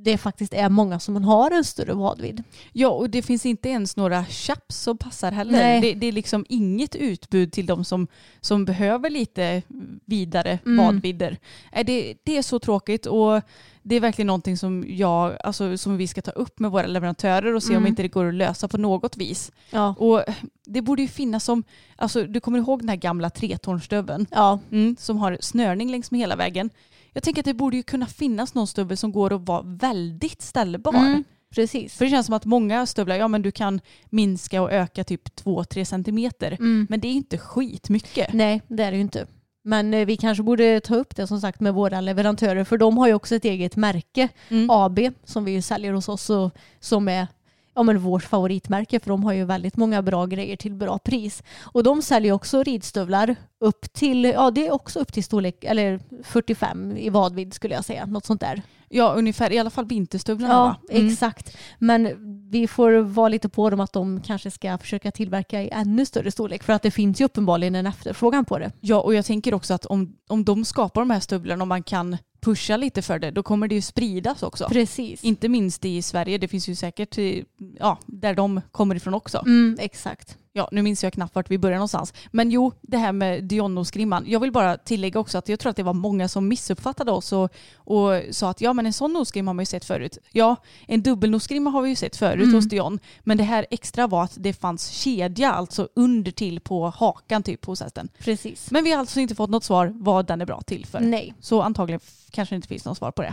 [0.04, 2.42] det faktiskt är många som har en större vadvidd.
[2.72, 5.80] Ja, och det finns inte ens några chaps som passar heller.
[5.80, 8.06] Det, det är liksom inget utbud till de som,
[8.40, 9.62] som behöver lite
[10.04, 10.84] vidare Mm.
[10.84, 11.38] vadvidder.
[11.84, 13.42] Det, det är så tråkigt och
[13.88, 17.54] det är verkligen någonting som, jag, alltså, som vi ska ta upp med våra leverantörer
[17.54, 17.86] och se om Mm.
[17.86, 19.52] inte det går att lösa på något vis.
[19.70, 19.94] Ja.
[19.98, 20.22] Och
[20.66, 21.64] det borde ju finnas som,
[21.96, 26.20] alltså, du kommer ihåg den här gamla tretornstöveln Ja, mm, som har snörning längs med
[26.20, 26.70] hela vägen.
[27.12, 30.42] Jag tänker att det borde ju kunna finnas någon stövel som går att vara väldigt
[30.42, 30.94] ställbar.
[30.94, 31.94] mm, precis.
[31.96, 35.28] För det känns som att många stövlar, ja men du kan minska och öka typ
[35.44, 36.52] 2-3 centimeter.
[36.52, 36.86] Mm.
[36.90, 38.32] Men det är inte skitmycket.
[38.32, 39.26] Nej, det är det ju inte.
[39.66, 42.98] Men eh, vi kanske borde ta upp det som sagt med våra leverantörer för de
[42.98, 44.70] har ju också ett eget märke, Mm.
[44.70, 46.50] AB, som vi säljer hos oss och
[46.80, 47.26] som är
[47.74, 51.42] ja, men vårt favoritmärke för de har ju väldigt många bra grejer till bra pris.
[51.62, 56.00] Och de säljer också ridstövlar upp till, ja det är också upp till storlek, eller
[56.22, 58.62] 45 i vadvidd skulle jag säga, något sånt där.
[58.88, 60.76] Ja ungefär, i alla fall vinterstövlarna Ja, va?
[60.90, 61.06] Mm.
[61.06, 61.56] exakt.
[61.78, 62.08] Men
[62.50, 66.30] vi får vara lite på dem att de kanske ska försöka tillverka i ännu större
[66.30, 68.72] storlek för att det finns ju uppenbarligen en efterfrågan på det.
[68.80, 71.82] Ja och jag tänker också att om, om de skapar de här stövlarna och man
[71.82, 74.68] kan pusha lite för det, då kommer det ju spridas också.
[74.68, 75.24] Precis.
[75.24, 77.42] Inte minst i Sverige, det finns ju säkert eh,
[77.78, 79.42] ja, där de kommer ifrån också.
[79.46, 80.38] Mm, exakt.
[80.56, 82.14] Ja, nu minns jag knappt vart vi började någonstans.
[82.30, 84.24] Men jo, det här med Dionnosgrimman.
[84.26, 87.32] Jag vill bara tillägga också att jag tror att det var många som missuppfattade oss
[87.32, 90.18] och, och sa att ja, men en sån nosgrimma har man ju sett förut.
[90.32, 92.54] Ja, en dubbelnosgrimma har vi ju sett förut Mm.
[92.54, 92.98] hos Dion.
[93.24, 97.64] Men det här extra var att det fanns kedja, alltså under till på hakan typ
[97.64, 98.08] hos hästen.
[98.18, 98.70] Precis.
[98.70, 101.00] Men vi har alltså inte fått något svar vad den är bra till för.
[101.00, 101.34] Nej.
[101.40, 103.32] Så antagligen kanske det inte finns något svar på det.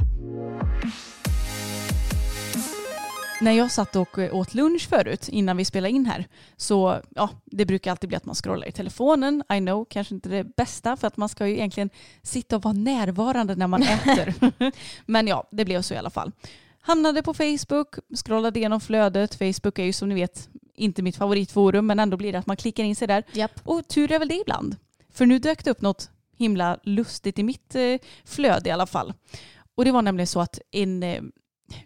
[3.44, 6.28] När jag satt och eh, åt lunch förut innan vi spelade in här
[6.58, 9.44] så ja, det brukar alltid bli att man scrollar i telefonen.
[9.54, 11.90] I know, kanske inte det bästa för att man ska ju egentligen
[12.22, 14.34] sitta och vara närvarande när man äter.
[15.06, 16.32] Men ja, det blev så i alla fall.
[16.82, 19.36] Hamnade på Facebook, scrollade igenom flödet.
[19.36, 22.58] Facebook är ju som ni vet inte mitt favoritforum men ändå blir det att man
[22.58, 23.24] klickar in sig där.
[23.32, 23.62] Japp.
[23.64, 24.76] Och tur är väl det ibland.
[25.14, 29.14] För nu dök det upp något himla lustigt i mitt eh, flöde i alla fall.
[29.76, 31.22] Och det var nämligen så att en, eh,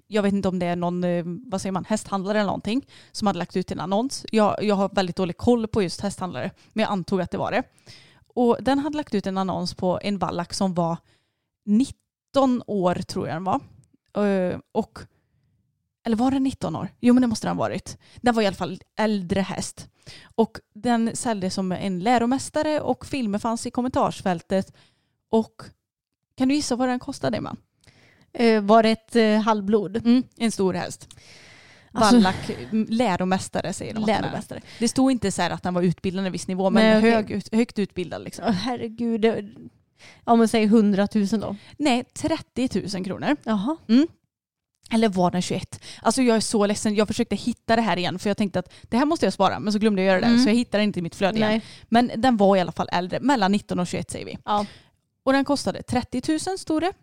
[0.07, 3.27] jag vet inte om det är någon, eh, vad säger man, hästhandlare eller någonting som
[3.27, 4.25] hade lagt ut en annons.
[4.31, 7.51] Jag, jag har väldigt dålig koll på just hästhandlare, men jag antog att det var
[7.51, 7.63] det.
[8.35, 10.97] Och den hade lagt ut en annons på en vallack som var
[11.65, 13.61] 19 år tror jag den var.
[14.25, 14.99] Eh, och,
[16.05, 16.89] eller var den 19 år?
[16.99, 17.97] Jo men det måste den ha varit.
[18.15, 19.89] Den var i alla fall äldre häst.
[20.35, 24.73] Och den säljdes som en läromästare och filmer fanns i kommentarsfältet.
[25.29, 25.61] Och
[26.35, 27.57] kan du gissa vad den kostade man?
[28.39, 29.97] Eh, var det ett eh, halvblod?
[29.97, 31.07] Mm, en stor häst.
[31.91, 34.05] Alltså- Vallack, m, läromästare säger de.
[34.05, 34.61] Läromästare.
[34.79, 37.35] Det stod inte så att den var utbildad en viss nivå men Nej, okej.
[37.35, 38.45] hög, högt utbildad liksom.
[38.47, 39.21] Åh, herregud.
[39.21, 39.45] det-
[40.25, 41.55] Ja men säg 100 000 då.
[41.77, 43.35] Nej, 30 000 kronor.
[43.43, 43.77] Jaha.
[44.91, 45.79] Eller var den 21?
[46.01, 46.95] Alltså jag är så ledsen.
[46.95, 49.59] Jag försökte hitta det här igen för jag tänkte att det här måste jag spara
[49.59, 50.43] men så glömde jag göra det Mm.
[50.43, 51.49] så jag hittade inte i mitt flöde igen.
[51.49, 51.61] Nej.
[51.89, 54.37] Men den var i alla fall äldre, mellan 19 och 21 säger vi.
[54.45, 54.65] Ja.
[55.23, 56.93] Och den kostade 30 000 stod det.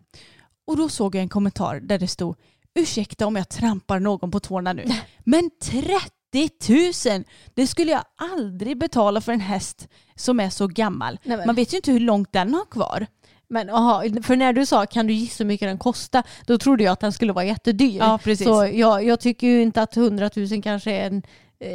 [0.67, 2.35] Och då såg jag en kommentar där det stod
[2.79, 4.85] ursäkta om jag trampar någon på tårna nu.
[5.23, 7.23] Men 30 000!
[7.53, 11.19] Det skulle jag aldrig betala för en häst som är så gammal.
[11.23, 13.07] Nej, men- Man vet ju inte hur långt den har kvar.
[13.47, 16.83] Men aha, för när du sa kan du gissa hur mycket den kostar, då trodde
[16.83, 17.97] jag att den skulle vara jättedyr.
[17.97, 18.47] Ja, precis.
[18.47, 21.21] Så jag, jag tycker ju inte att 100 000 kanske är en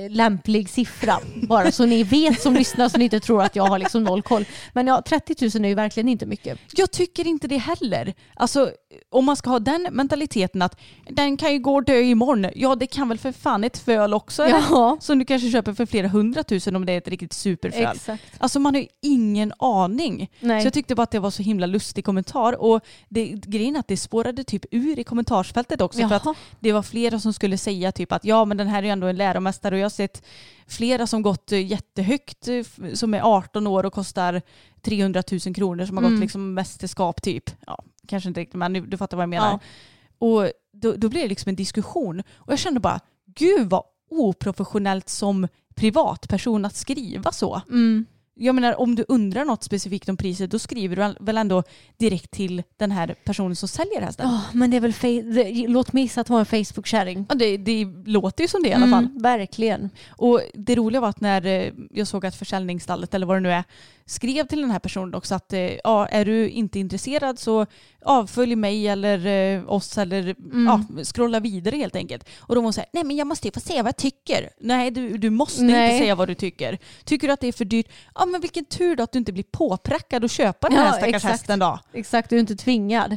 [0.08, 1.14] lämplig siffra.
[1.42, 4.22] Bara så ni vet som lyssnar så ni inte tror att jag har liksom noll
[4.22, 4.44] koll.
[4.72, 6.58] Men ja, 30 000 är ju verkligen inte mycket.
[6.76, 8.14] Jag tycker inte det heller.
[8.34, 8.70] Alltså
[9.10, 12.46] om man ska ha den mentaliteten att den kan ju gå och dö imorgon.
[12.54, 14.58] Ja det kan väl för fan ett föl också eller?
[14.70, 17.82] Ja, Som du kanske köper för flera hundratusen om det är ett riktigt superföl.
[17.94, 18.22] exakt.
[18.38, 20.30] Alltså man har ju ingen aning.
[20.40, 20.60] Nej.
[20.60, 22.60] Så jag tyckte bara att det var så himla lustig kommentar.
[22.62, 26.08] Och det, grejen är att det spårade typ ur i kommentarsfältet också.
[26.08, 26.34] För att Jaha.
[26.60, 29.06] det var flera som skulle säga typ att ja men den här är ju ändå
[29.06, 30.22] en läromästare och jag har sett
[30.66, 34.42] flera som gått eh, jättehögt eh, som är 18 år och kostar
[34.82, 36.14] 300 000 kronor som har Mm.
[36.14, 37.50] gått liksom mästerskap typ.
[37.66, 39.50] Ja, kanske inte riktigt men du fattar vad jag menar.
[39.50, 39.58] Ja.
[40.26, 45.08] Och då, då blir det liksom en diskussion och jag kände bara gud vad oprofessionellt
[45.08, 47.60] som privatperson att skriva så.
[47.68, 48.06] Mm.
[48.42, 51.62] Jag menar om du undrar något specifikt om priset då skriver du väl ändå
[51.96, 54.28] direkt till den här personen som säljer hästen.
[54.28, 57.26] Ja, men det är väl, det, låt mig gissa att det var en Facebook-kärring.
[57.28, 59.04] Ja, det, det låter ju som det i alla fall.
[59.04, 59.90] Mm, verkligen.
[60.10, 63.52] Och det roliga var att när eh, jag såg att försäljningsstallet eller vad det nu
[63.52, 63.64] är
[64.10, 67.66] skrev till den här personen också att eh, ja, är du inte intresserad så
[68.04, 70.34] avfölj mig eller eh, oss eller
[70.66, 72.28] ja, scrolla vidare helt enkelt.
[72.38, 73.96] Och då var hon så här, nej men jag måste ju få säga vad jag
[73.96, 74.50] tycker.
[74.60, 75.84] Nej du, du måste Nej.
[75.84, 76.78] inte säga vad du tycker.
[77.04, 77.88] Tycker du att det är för dyrt?
[78.14, 80.92] Ja men vilken tur då att du inte blir påprackad och köpa den här Ja,
[80.92, 81.32] stackars exakt.
[81.32, 81.78] hästen då.
[81.92, 83.16] Exakt, du är inte tvingad.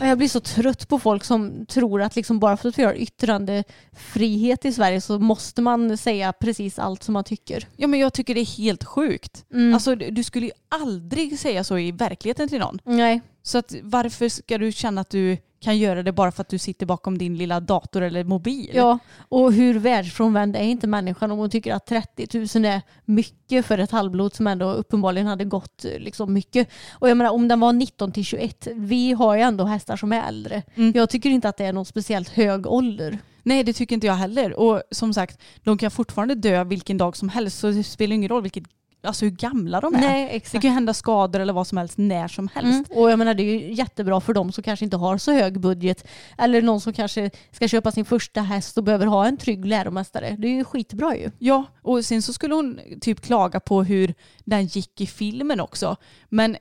[0.00, 2.82] Och Jag blir så trött på folk som tror att liksom bara för att vi
[2.84, 7.68] har yttrandefrihet i Sverige så måste man säga precis allt som man tycker.
[7.76, 9.44] Ja men jag tycker det är helt sjukt.
[9.52, 9.74] Mm.
[9.74, 12.78] Alltså du skulle ju aldrig säga så i verkligheten till någon.
[12.84, 16.48] Nej, Så att varför ska du känna att du kan göra det bara för att
[16.48, 18.70] du sitter bakom din lilla dator eller mobil?
[18.74, 18.98] ja.
[19.28, 23.78] Och hur världsfrånvänd är inte människan om hon tycker att 30 000 är mycket för
[23.78, 26.68] ett halvblod som ändå uppenbarligen hade gått eh, liksom mycket.
[26.92, 30.12] Och jag menar om den var 19 till 21, vi har ju ändå hästar som
[30.12, 30.62] är äldre.
[30.74, 30.92] Mm.
[30.94, 33.18] Jag tycker inte att det är någon speciellt hög ålder.
[33.42, 34.60] Nej det tycker inte jag heller.
[34.60, 38.28] Och som sagt, de kan fortfarande dö vilken dag som helst så det spelar ingen
[38.28, 38.64] roll vilket,
[39.02, 40.00] alltså hur gamla de är.
[40.00, 42.90] Nej, Det kan ju hända skador eller vad som helst när som helst.
[42.90, 43.02] Mm.
[43.02, 45.60] Och jag menar det är ju jättebra för de som kanske inte har så hög
[45.60, 46.06] budget.
[46.38, 50.36] Eller någon som kanske ska köpa sin första häst och behöver ha en trygg läromästare.
[50.38, 51.30] Det är ju skitbra ju.
[51.38, 55.96] Ja, och sen så skulle hon typ klaga på hur den gick i filmen också.
[56.28, 56.56] Men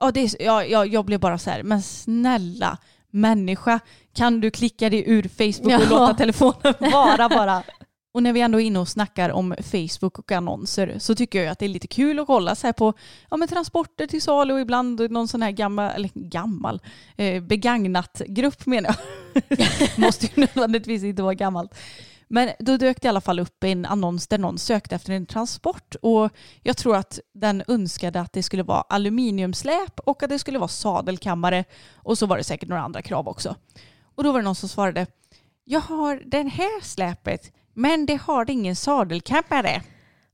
[0.00, 2.78] ja, det är, ja, ja, jag blev bara så här, men snälla
[3.10, 3.80] människa,
[4.14, 5.98] kan du klicka dig ur Facebook och Ja.
[5.98, 7.62] låta telefonen vara bara?
[8.14, 11.52] Och när vi ändå är inne och snackar om Facebook och annonser så tycker jag
[11.52, 12.92] att det är lite kul att kolla så här på
[13.30, 16.80] ja, men transporter till salu och ibland någon sån här gammal, eller gammal,
[17.16, 18.96] eh, begagnat grupp menar
[19.48, 19.58] jag.
[19.96, 21.74] Måste ju nödvändigtvis inte vara gammalt.
[22.28, 25.26] Men då dök det i alla fall upp en annons där någon sökte efter en
[25.26, 26.30] transport och
[26.62, 30.68] jag tror att den önskade att det skulle vara aluminiumsläp och att det skulle vara
[30.68, 33.56] sadelkammare och så var det säkert några andra krav också.
[34.14, 35.06] Och då var det någon som svarade
[35.64, 39.82] jag har den här släpet men det har ingen sadelkammare.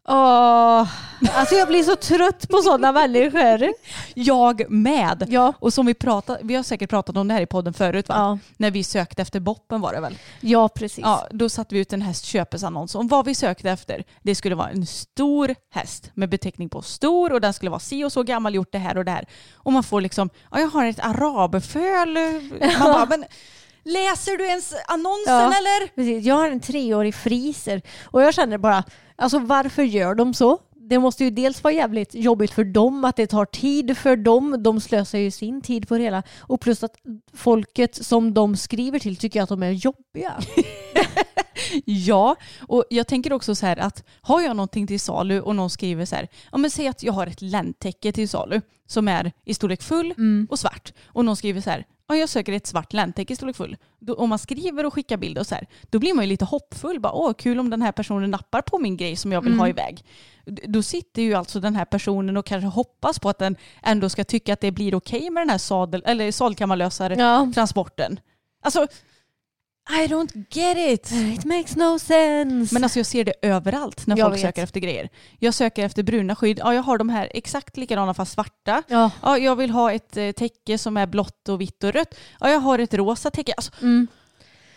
[0.09, 0.89] Åh,
[1.35, 3.69] alltså jag blir så trött på sådana människor.
[4.15, 5.27] Jag med.
[5.29, 5.53] Ja.
[5.59, 8.15] Och som vi pratade, vi har säkert pratat om det här i podden förut va?
[8.19, 10.19] Ja, När vi sökte efter boppen var det väl?
[10.41, 11.03] ja precis.
[11.03, 14.05] Ja, då satte vi ut en hästköpesannons om vad vi sökte efter.
[14.23, 18.05] Det skulle vara en stor häst med beteckning på stor och den skulle vara si
[18.05, 19.27] och så gammal, gjort det här och det här.
[19.55, 22.19] Och man får liksom, ja jag har ett arabföl.
[22.79, 23.25] Man bara, men
[23.93, 25.45] läser du ens annonsen Ja.
[25.45, 25.95] eller?
[25.95, 26.25] Precis.
[26.25, 28.85] Jag har en treårig friser och jag känner bara,
[29.17, 30.59] alltså varför gör de så?
[30.91, 34.63] det måste ju dels vara jävligt jobbigt för dem att det tar tid för dem.
[34.63, 36.23] De slösar ju sin tid på det hela.
[36.39, 36.97] Och plus att
[37.35, 40.41] folket som de skriver till tycker att de är jobbiga.
[41.85, 42.37] Ja,
[42.69, 46.05] och jag tänker också så här att har jag någonting till salu och någon skriver
[46.05, 49.55] så här, ja men säg att jag har ett ländtäcke till salu som är i
[49.55, 50.15] storlek full
[50.51, 53.57] och svart och någon skriver så här, ja jag söker ett svart ländtäcke i storlek
[53.57, 53.77] full.
[53.99, 56.45] Då, om man skriver och skickar bilder och så här, då blir man ju lite
[56.45, 57.01] hoppfull.
[57.01, 59.69] Bara, Åh, kul om den här personen nappar på min grej som jag vill ha
[59.69, 60.05] iväg.
[60.47, 64.25] Då sitter ju alltså den här personen och kanske hoppas på att den ändå ska
[64.25, 67.51] tycka att det blir okej med den här sadel, eller sadelkammarlösare Ja.
[67.55, 68.21] transporten.
[68.63, 68.87] Alltså,
[69.93, 71.13] I don't get it.
[71.13, 72.75] It makes no sense.
[72.75, 74.41] Men alltså jag ser det överallt när Jag folk vet.
[74.43, 75.09] söker efter grejer.
[75.39, 76.59] Jag söker efter bruna skydd.
[76.59, 78.83] Ja, jag har de här exakt likadana fast svarta.
[78.89, 79.11] ja.
[79.23, 82.15] Ja, jag vill ha ett eh, täcke som är blått och vitt och rött.
[82.41, 83.53] Ja, jag har ett rosa täcke.
[83.57, 84.07] Alltså, Mm.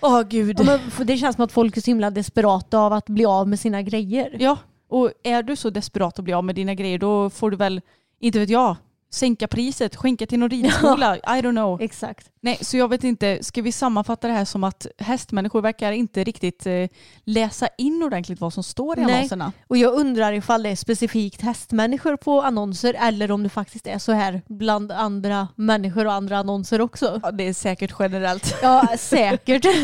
[0.02, 0.60] åh gud.
[0.60, 3.47] Ja, men det känns som att folk är så himla desperata av att bli av
[3.47, 4.36] med sina grejer.
[4.39, 4.58] Ja,
[4.89, 7.82] och är du så desperat att bli av med dina grejer då får du väl,
[8.19, 8.76] inte vet jag,
[9.13, 11.17] sänka priset, skänka till någon ridskola.
[11.17, 11.82] I don't know.
[11.82, 12.30] Exakt.
[12.41, 16.23] Nej, så jag vet inte, ska vi sammanfatta det här som att hästmänniskor verkar inte
[16.23, 16.88] riktigt eh,
[17.23, 19.15] läsa in ordentligt vad som står i Nej.
[19.15, 19.52] annonserna?
[19.67, 23.99] Och jag undrar ifall det är specifikt hästmänniskor på annonser eller om det faktiskt är
[23.99, 27.19] så här bland andra människor och andra annonser också.
[27.23, 28.56] Ja, det är säkert generellt.
[28.62, 29.65] Ja, säkert.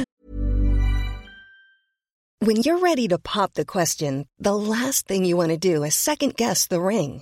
[2.46, 5.96] When you're ready to pop the question, the last thing you want to do is
[5.96, 7.22] second guess the ring.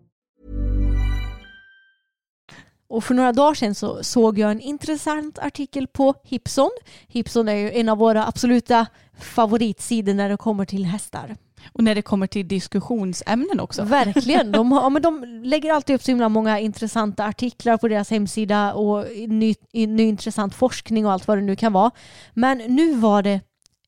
[2.91, 6.71] Och för några dagar sedan så såg jag en intressant artikel på Hipson.
[7.07, 8.87] Hipson är ju en av våra absoluta
[9.19, 11.35] favoritsidor när det kommer till hästar.
[11.73, 13.83] Och när det kommer till diskussionsämnen också.
[13.83, 14.51] Verkligen.
[14.51, 18.09] De, har, ja, men de lägger alltid upp så himla många intressanta artiklar på deras
[18.09, 21.91] hemsida och ny, ny intressant forskning och allt vad det nu kan vara.
[22.33, 23.39] Men nu var det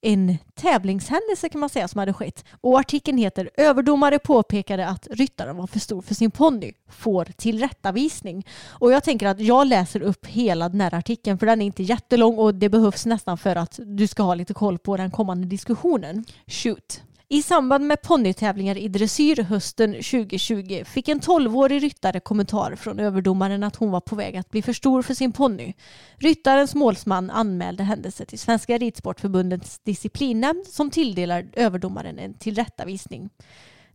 [0.03, 2.45] en tävlingshändelse kan man säga som hade skett.
[2.61, 6.73] Och artikeln heter Överdomare påpekade att ryttaren var för stor för sin ponny.
[6.89, 8.47] Får tillrättavisning.
[8.67, 11.83] Och jag tänker att jag läser upp hela den här artikeln för den är inte
[11.83, 15.47] jättelång och det behövs nästan för att du ska ha lite koll på den kommande
[15.47, 16.25] diskussionen.
[16.47, 17.01] Shoot.
[17.34, 23.63] I samband med ponnytävlingar i dressyr hösten 2020 fick en 12-årig ryttare kommentar från överdomaren
[23.63, 25.74] att hon var på väg att bli för stor för sin ponny.
[26.17, 33.30] Ryttarens målsman anmälde händelsen till Svenska Ridsportförbundets disciplinnämnd som tilldelar överdomaren en tillrättavisning.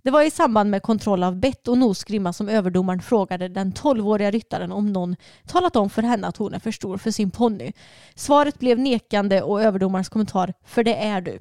[0.03, 4.31] Det var i samband med kontroll av bett och nosgrimma som överdomaren frågade den 12-åriga
[4.31, 7.73] ryttaren om någon talat om för henne att hon är för stor för sin ponny.
[8.15, 11.39] Svaret blev nekande och överdomarens kommentar “för det är du”.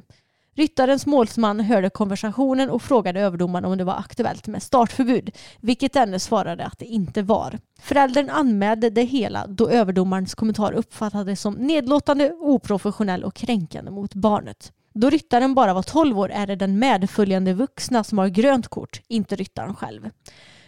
[0.58, 6.20] Ryttarens målsman hörde konversationen och frågade överdomaren om det var aktuellt med startförbud, vilket denne
[6.20, 7.60] svarade att det inte var.
[7.80, 14.72] Föräldern anmälde det hela då överdomarens kommentar uppfattades som nedlåtande, oprofessionell och kränkande mot barnet.
[14.94, 19.02] Då ryttaren bara var 12 år är det den medföljande vuxna som har grönt kort,
[19.08, 20.10] inte ryttaren själv.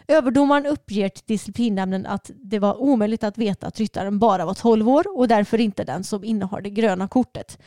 [0.07, 4.89] Överdomaren uppger till disciplinnämnden att det var omöjligt att veta att ryttaren bara var 12
[4.89, 7.57] år och därför inte den som innehar det gröna kortet.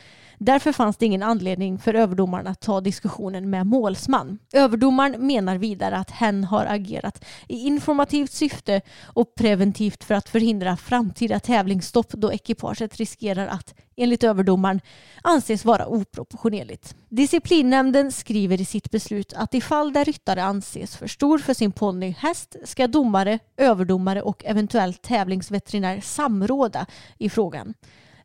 [0.45, 4.39] Därför fanns det ingen anledning för överdomaren att ta diskussionen med målsman.
[4.53, 10.77] Överdomaren menar vidare att hen har agerat i informativt syfte och preventivt för att förhindra
[10.77, 14.81] framtida tävlingsstopp då ekipaget riskerar att, enligt överdomaren,
[15.21, 16.95] anses vara oproportionerligt.
[17.09, 21.71] Disciplinnämnden skriver i sitt beslut att i fall där ryttare anses för stor för sin
[21.71, 26.85] ponny häst ska domare, överdomare och eventuellt tävlingsveterinär samråda
[27.17, 27.73] i frågan.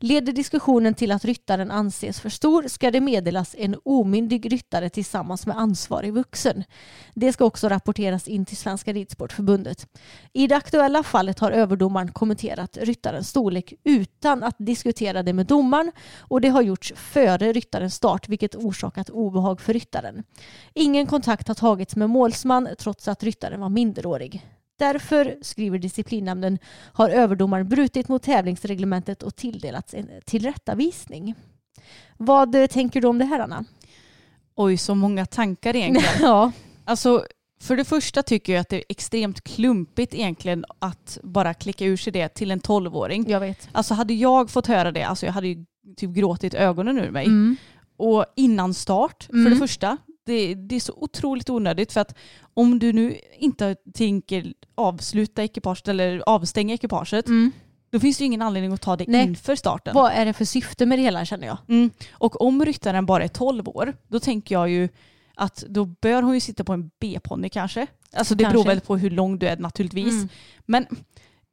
[0.00, 5.46] Leder diskussionen till att ryttaren anses för stor ska det meddelas en omyndig ryttare tillsammans
[5.46, 6.64] med ansvarig vuxen.
[7.14, 9.86] Det ska också rapporteras in till Svenska Ridsportförbundet.
[10.32, 15.92] I det aktuella fallet har överdomaren kommenterat ryttarens storlek utan att diskutera det med domaren
[16.18, 20.24] och det har gjorts före ryttarens start vilket orsakat obehag för ryttaren.
[20.74, 24.46] Ingen kontakt har tagits med målsman trots att ryttaren var minderårig.
[24.78, 26.58] Därför, skriver disciplinnämnden,
[26.92, 31.34] har överdomaren brutit mot tävlingsreglementet och tilldelats en tillrättavisning.
[32.16, 33.64] Vad eh, tänker du om det här Anna?
[34.54, 36.14] Oj, så många tankar egentligen.
[36.20, 36.52] ja.
[36.84, 37.24] Alltså,
[37.60, 41.96] för det första tycker jag att det är extremt klumpigt egentligen att bara klicka ur
[41.96, 43.24] sig det till en tolvåring.
[43.28, 43.68] Jag vet.
[43.72, 45.64] Alltså hade jag fått höra det, alltså jag hade ju
[45.96, 47.26] typ gråtit ögonen ur mig.
[47.26, 47.56] Mm.
[47.96, 49.50] Och innan start, för Mm.
[49.52, 49.96] det första,
[50.28, 52.14] det, det är så otroligt onödigt för att
[52.54, 57.52] om du nu inte tänker avsluta ekipaget eller avstänga ekipaget, Mm.
[57.90, 59.24] då finns det ju ingen anledning att ta det Nej.
[59.26, 59.94] inför starten.
[59.94, 61.58] Vad är det för syfte med det hela känner jag?
[61.68, 61.90] Mm.
[62.12, 64.88] Och om ryttaren bara är 12 år, då tänker jag ju
[65.34, 67.86] att då bör hon ju sitta på en B-ponny kanske.
[68.12, 68.68] Alltså det beror Kanske.
[68.68, 70.12] väl på hur lång du är naturligtvis.
[70.14, 70.28] Mm.
[70.66, 70.86] Men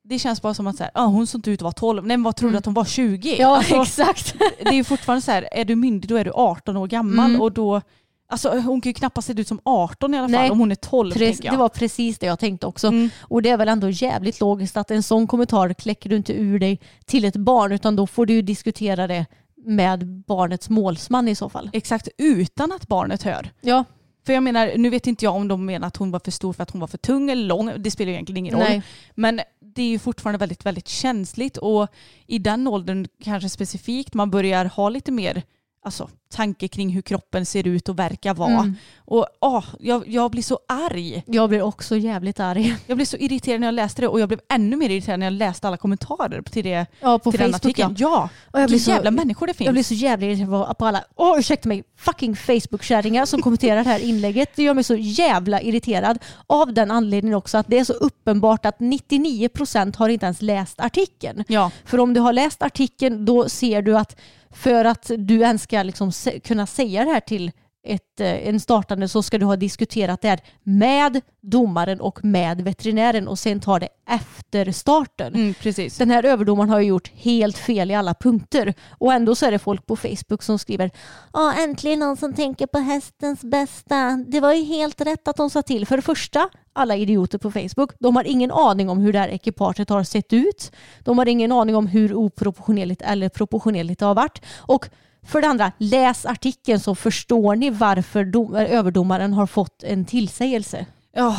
[0.04, 2.06] det känns bara som att så här, ah, hon såg inte ut att vara 12.
[2.08, 2.60] Nej men vad tror du Mm.
[2.60, 3.36] att hon var 20?
[3.40, 4.36] Ja Alltså, exakt.
[4.60, 7.30] det är ju fortfarande så här, är du myndig då är du 18 år gammal
[7.30, 7.42] Mm.
[7.42, 7.82] och då
[8.28, 10.52] Alltså hon kan ju knappast se ut som 18 i alla fall Nej.
[10.52, 12.88] om hon är 12 Pre- det var precis det jag tänkte också.
[12.88, 13.10] Mm.
[13.22, 16.60] Och det är väl ändå jävligt logiskt att en sån kommentar kläcker du inte ur
[16.60, 19.26] dig till ett barn utan då får du ju diskutera det
[19.66, 21.70] med barnets målsman i så fall.
[21.74, 23.52] Exakt, utan att barnet hör.
[23.62, 23.84] Ja,
[24.26, 26.54] För jag menar, nu vet inte jag om de menar att hon var för stor
[26.54, 27.72] för att hon var för tung eller lång.
[27.78, 28.64] Det spelar ju egentligen ingen roll.
[28.70, 28.82] nej.
[29.16, 29.42] Men
[29.76, 31.88] det är ju fortfarande väldigt, väldigt känsligt och
[32.28, 35.44] i den åldern kanske specifikt man börjar ha lite mer
[35.86, 38.50] alltså, tanke kring hur kroppen ser ut och verkar vara.
[38.52, 38.76] Mm.
[38.98, 41.24] Och åh, jag, jag blir så arg.
[41.28, 42.76] Jag blir också jävligt arg.
[42.88, 45.26] Jag blev så irriterad när jag läste det och jag blev ännu mer irriterad när
[45.26, 47.86] jag läste alla kommentarer till, det, Ja, på till den Facebook ja.
[47.88, 47.96] artikeln.
[48.00, 49.66] Ja, Och jag blir så, jävla människor det finns.
[49.66, 53.84] jag blir så jävla irriterad på- på alla, åh ursäkta mig, fucking Facebook-kärringar som kommenterar
[53.84, 54.50] det här inlägget.
[54.56, 58.66] Det gör mig så jävla irriterad av den anledningen också att det är så uppenbart
[58.66, 61.44] att 99% har inte ens läst artikeln.
[61.48, 64.16] Ja, För om du har läst artikeln då ser du att
[64.56, 66.12] för att du ens ska liksom
[66.44, 67.52] kunna säga det här till
[67.86, 72.62] ett, eh, en startande så ska du ha diskuterat det här med domaren och med
[72.62, 75.36] veterinären och sen tar det efter starten.
[75.36, 75.98] mm, precis.
[75.98, 79.52] Den här överdomaren har ju gjort helt fel i alla punkter och ändå så är
[79.52, 80.92] det folk på Facebook som skriver
[81.34, 84.24] Ja, äntligen någon som tänker på hästens bästa.
[84.28, 85.86] Det var ju helt rätt att de sa till.
[85.86, 89.30] För det första, alla idioter på Facebook, de har ingen aning om hur det här
[89.30, 90.72] ekipaget har sett ut.
[91.00, 94.42] De har ingen aning om hur oproportionerligt eller proportionerligt det har varit.
[94.58, 94.90] Och
[95.26, 100.86] för det andra, läs artikeln så förstår ni varför dom- överdomaren har fått en tillsägelse.
[101.16, 101.38] Ja,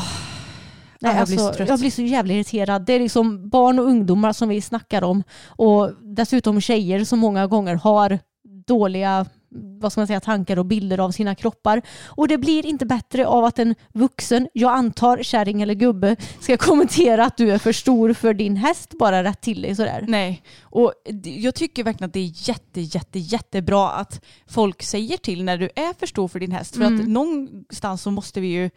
[1.01, 1.69] Nej, Ja, jag blir så alltså, trött.
[1.69, 2.87] jag blir så jävla irriterad.
[2.87, 7.47] Det är liksom barn och ungdomar som vi snackar om och dessutom tjejer som många
[7.47, 8.19] gånger har
[8.67, 11.83] dåliga vad ska man säga, tankar och bilder av sina kroppar.
[12.05, 16.57] Och det blir inte bättre av att en vuxen, jag antar kärring eller gubbe, ska
[16.57, 20.05] kommentera att du är för stor för din häst bara rätt till dig sådär.
[20.09, 20.93] Nej, och
[21.23, 25.69] jag tycker verkligen att det är jätte, jätte, jättebra att folk säger till när du
[25.77, 26.77] är för stor för din häst.
[26.77, 27.01] För Mm.
[27.01, 28.71] att någonstans så måste vi ju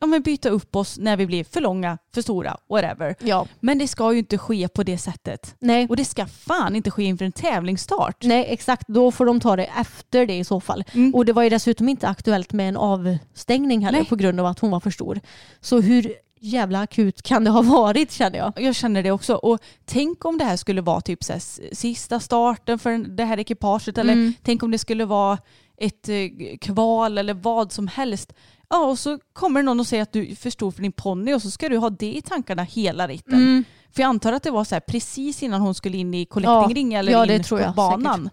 [0.00, 3.14] ja, men byta upp oss när vi blir för långa, för stora, whatever.
[3.20, 3.46] Ja.
[3.60, 5.54] Men det ska ju inte ske på det sättet.
[5.60, 5.86] Nej.
[5.88, 8.24] Och det ska fan inte ske inför en tävlingsstart.
[8.24, 8.88] Nej, exakt.
[8.88, 10.84] Då får de ta det efter det i så fall.
[10.92, 11.14] Mm.
[11.14, 14.08] Och det var ju dessutom inte aktuellt med en avstängning heller Nej.
[14.08, 15.20] på grund av att hon var för stor.
[15.60, 18.52] Så hur jävla akut kan det ha varit känner jag?
[18.56, 19.34] Jag känner det också.
[19.34, 21.42] Och tänk om det här skulle vara typ så här,
[21.74, 23.98] sista starten för det här ekipaget.
[23.98, 24.34] Eller Mm.
[24.42, 25.38] tänk om det skulle vara
[25.80, 28.32] ett eh, kval eller vad som helst.
[28.68, 31.34] Ja, och så kommer någon och säger att du är för stor för din ponny
[31.34, 33.34] och så ska du ha det i tankarna hela ritten.
[33.34, 33.64] Mm.
[33.90, 36.94] För jag antar att det var så här precis innan hon skulle in i collecting
[36.94, 38.30] eller ja, in tror på jag banan.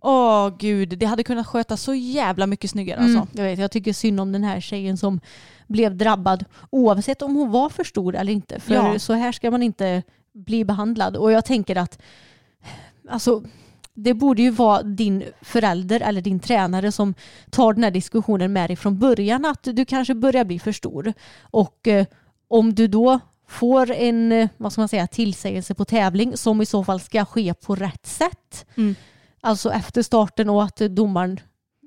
[0.00, 3.18] Åh gud, det hade kunnat sköta så jävla mycket snyggare alltså.
[3.18, 5.20] Mm, jag, vet, jag tycker synd om den här tjejen som
[5.66, 8.60] blev drabbad oavsett om hon var för stor eller inte.
[8.60, 8.98] För Ja.
[8.98, 10.02] så här ska man inte
[10.32, 11.16] bli behandlad.
[11.16, 11.98] Och jag tänker att
[13.08, 13.42] alltså,
[14.00, 17.14] det borde ju vara din förälder eller din tränare som
[17.50, 21.12] tar den här diskussionen med dig från början att du kanske börjar bli för stor.
[21.40, 22.06] Och eh,
[22.48, 26.66] om du då får en eh, vad ska man säga, tillsägelse på tävling som i
[26.66, 28.66] så fall ska ske på rätt sätt.
[28.76, 28.94] Mm.
[29.40, 31.40] Alltså efter starten och att domaren,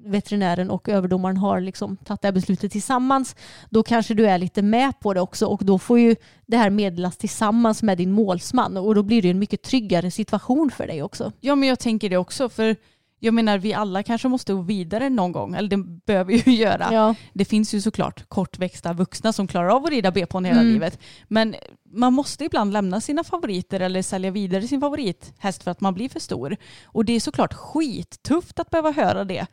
[0.06, 3.36] veterinären och överdomaren har liksom tagit det här beslutet tillsammans.
[3.70, 6.70] Då kanske du är lite med på det också och då får ju det här
[6.70, 11.04] meddelas tillsammans med din målsman och då blir det en mycket tryggare situation för dig
[11.04, 11.32] också.
[11.40, 12.76] Ja men jag tänker det också för
[13.24, 16.58] jag menar vi alla kanske måste gå vidare någon gång, eller det behöver vi ju
[16.64, 16.90] göra.
[16.92, 17.16] Ja.
[17.34, 20.74] Det finns ju såklart kortväxta vuxna som klarar av att rida B-ponny hela Mm.
[20.74, 21.00] livet.
[21.28, 21.56] Men
[21.94, 26.10] man måste ibland lämna sina favoriter eller sälja vidare sin favorithäst för att man blir
[26.10, 26.58] för stor.
[26.84, 29.48] Och det är såklart skittufft att behöva höra det.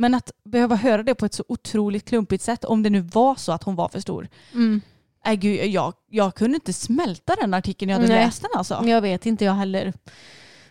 [0.00, 3.34] Men att behöva höra det på ett så otroligt klumpigt sätt om det nu var
[3.34, 4.28] så att hon var för stor.
[4.52, 4.80] Mm.
[5.26, 8.24] Äh, gud, jag, jag kunde inte smälta den artikeln jag hade Nej.
[8.24, 8.82] läst den alltså.
[8.84, 9.92] Jag vet inte jag heller.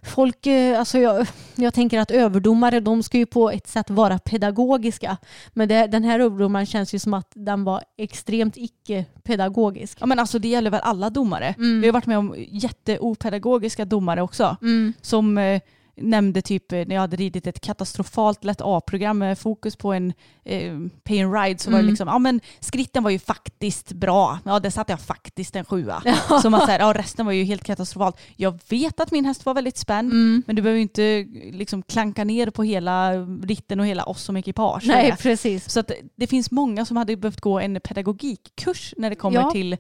[0.04, 4.20] folk, eh, alltså jag, jag tänker att överdomare de ska ju på ett sätt vara
[4.20, 5.18] pedagogiska.
[5.54, 9.98] Men det, den här överdomaren känns ju som att den var extremt icke-pedagogisk.
[10.02, 11.56] Ja men alltså det gäller väl alla domare.
[11.58, 11.82] Mm.
[11.82, 14.58] Vi har varit med om jätteopedagogiska domare också.
[14.62, 14.94] Mm.
[15.02, 15.62] Som eh,
[16.02, 20.14] nämnde typ eh, när jag hade ridit ett katastrofalt lätt A-program med fokus på en
[20.46, 20.74] eh,
[21.04, 21.90] pay and ride så var det Mm.
[21.92, 24.40] liksom, ja men skritten var ju faktiskt bra.
[24.46, 26.04] Ja där satte jag faktiskt en sjua.
[26.42, 28.18] Som att säga, ja resten var ju helt katastrofalt.
[28.36, 30.44] Jag vet att min häst var väldigt spänd Mm.
[30.48, 31.26] men du behöver ju inte
[31.58, 34.84] liksom klanka ner på hela ritten och hela oss som ekipage.
[34.88, 35.70] Nej, precis.
[35.70, 39.52] Så att det finns många som hade behövt gå en pedagogikkurs när det kommer Ja.
[39.52, 39.78] till,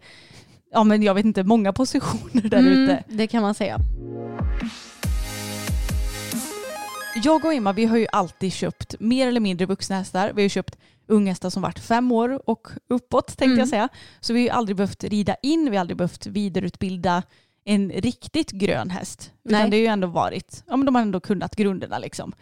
[0.71, 2.91] ja men jag vet inte, många positioner där ute.
[2.93, 3.77] Mm, det kan man säga.
[7.23, 10.27] Jag och Emma vi har ju alltid köpt mer eller mindre vuxna hästar.
[10.27, 13.59] Vi har ju köpt unghästar som varit fem år och uppåt tänkte Mm.
[13.59, 13.89] jag säga.
[14.19, 17.23] Så vi har ju aldrig behövt rida in, vi har aldrig behövt vidareutbilda
[17.65, 19.31] en riktigt grön häst.
[19.43, 19.69] Utan Nej.
[19.69, 22.33] det har ju ändå varit, ja men de har ändå kunnat grunderna liksom.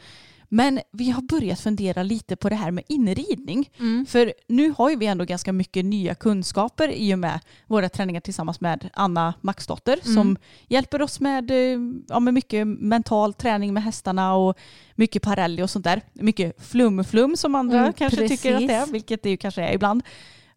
[0.50, 3.70] Men vi har börjat fundera lite på det här med inridning.
[3.80, 4.06] Mm.
[4.06, 8.22] För nu har ju vi ändå ganska mycket nya kunskaper i och med våra träningar
[8.22, 10.16] tillsammans med Anna Maxdotter Mm.
[10.16, 10.38] som
[10.68, 14.58] hjälper oss med, eh, ja, med mycket mental träning med hästarna och
[14.96, 16.02] mycket parelli och sånt där.
[16.14, 18.94] Mycket flum-flum som andra Mm, kanske tycker att det är, precis.
[18.94, 20.04] vilket det ju kanske är ibland.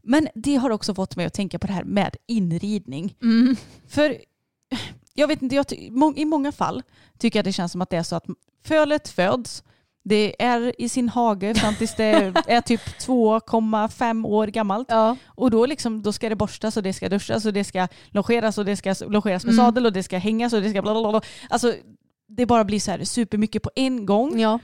[0.03, 3.14] Men det har också fått mig att tänka på det här med inridning.
[3.22, 3.57] Mm.
[3.88, 4.16] För
[5.14, 5.72] jag vet inte, jag
[6.16, 6.82] i många fall
[7.18, 8.26] tycker jag det känns som att det är så att
[8.64, 9.62] fölet föds,
[10.11, 12.11] det är i sin hage fram tills det
[12.46, 14.86] är typ 2,5 år gammalt.
[14.90, 15.16] Ja.
[15.26, 18.58] Och då, liksom, då ska det borstas och det ska duschas och det ska longeras
[18.58, 19.64] och det ska longeras med Mm.
[19.66, 21.20] sadel och det ska hängas och det ska bla bla bla.
[21.50, 21.74] Alltså
[22.28, 24.40] det bara blir så här supermycket på en gång.
[24.40, 24.58] ja.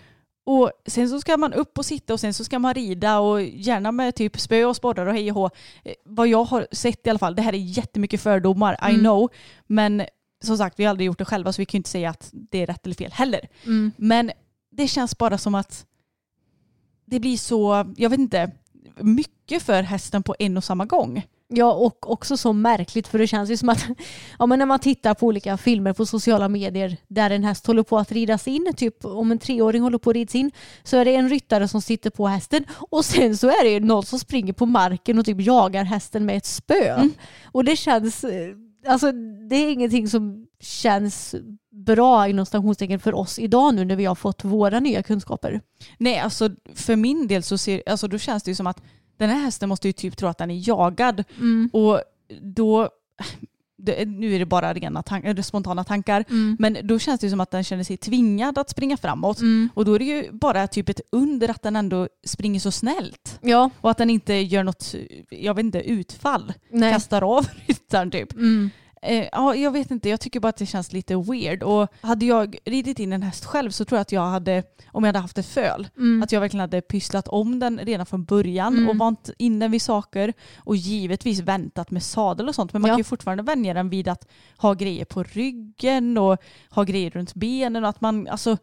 [0.49, 3.43] Och sen så ska man upp och sitta och sen så ska man rida och
[3.43, 5.51] gärna med typ spö och sporrar och hej och hå.
[5.85, 9.01] Eh, Vad jag har sett i alla fall, det här är jättemycket fördomar, I Mm.
[9.01, 9.29] know.
[9.67, 10.03] Men
[10.45, 12.31] som sagt, vi har aldrig gjort det själva så vi kan ju inte säga att
[12.33, 13.49] det är rätt eller fel heller.
[13.65, 13.93] Mm.
[13.97, 14.31] Men
[14.77, 15.87] det känns bara som att
[17.05, 18.51] det blir så, jag vet inte,
[19.01, 21.27] mycket för hästen på en och samma gång.
[21.49, 23.87] Ja och också så märkligt för det känns ju som att
[24.39, 27.83] ja, men när man tittar på olika filmer på sociala medier där en häst håller
[27.83, 30.51] på att ridas in, typ om en treåring håller på att ridas in
[30.83, 34.03] så är det en ryttare som sitter på hästen och sen så är det någon
[34.03, 36.95] som springer på marken och typ jagar hästen med ett spö.
[36.95, 37.13] Mm.
[37.45, 38.55] Och det känns, eh,
[38.87, 39.13] alltså
[39.49, 41.35] det är ingenting som känns
[41.71, 45.61] bra inom stationstecken för oss idag nu när vi har fått våra nya kunskaper.
[45.99, 48.83] Nej, alltså för min del så ser, alltså, då känns det ju som att
[49.17, 51.25] den här hästen måste ju typ tro att den är jagad
[51.73, 52.01] och
[52.43, 52.89] då,
[53.79, 56.57] det, nu är det bara rena tank, spontana tankar, Mm.
[56.59, 59.41] men då känns det som att den känner sig tvingad att springa framåt.
[59.41, 59.69] Mm.
[59.75, 63.39] Och då är det ju bara typ ett under att den ändå springer så snällt.
[63.43, 64.95] Ja, Och att den inte gör något,
[65.31, 66.53] jag vet inte, utfall.
[66.71, 66.93] nej.
[66.93, 68.33] Kastar av ryttaren typ.
[68.33, 68.71] Mm.
[69.07, 71.63] Eh, ja, jag vet inte, jag tycker bara att det känns lite weird.
[71.63, 75.05] Och hade jag ridit in en häst själv så tror jag att jag hade, om
[75.05, 76.23] jag hade haft ett föl, Mm.
[76.23, 78.89] att jag verkligen hade pysslat om den redan från början Mm.
[78.89, 82.73] och vant in den vid saker och givetvis väntat med sadel och sånt.
[82.73, 82.95] Men man Ja.
[82.95, 86.37] kan ju fortfarande vänja den vid att ha grejer på ryggen och
[86.71, 88.57] ha grejer runt benen och att man alltså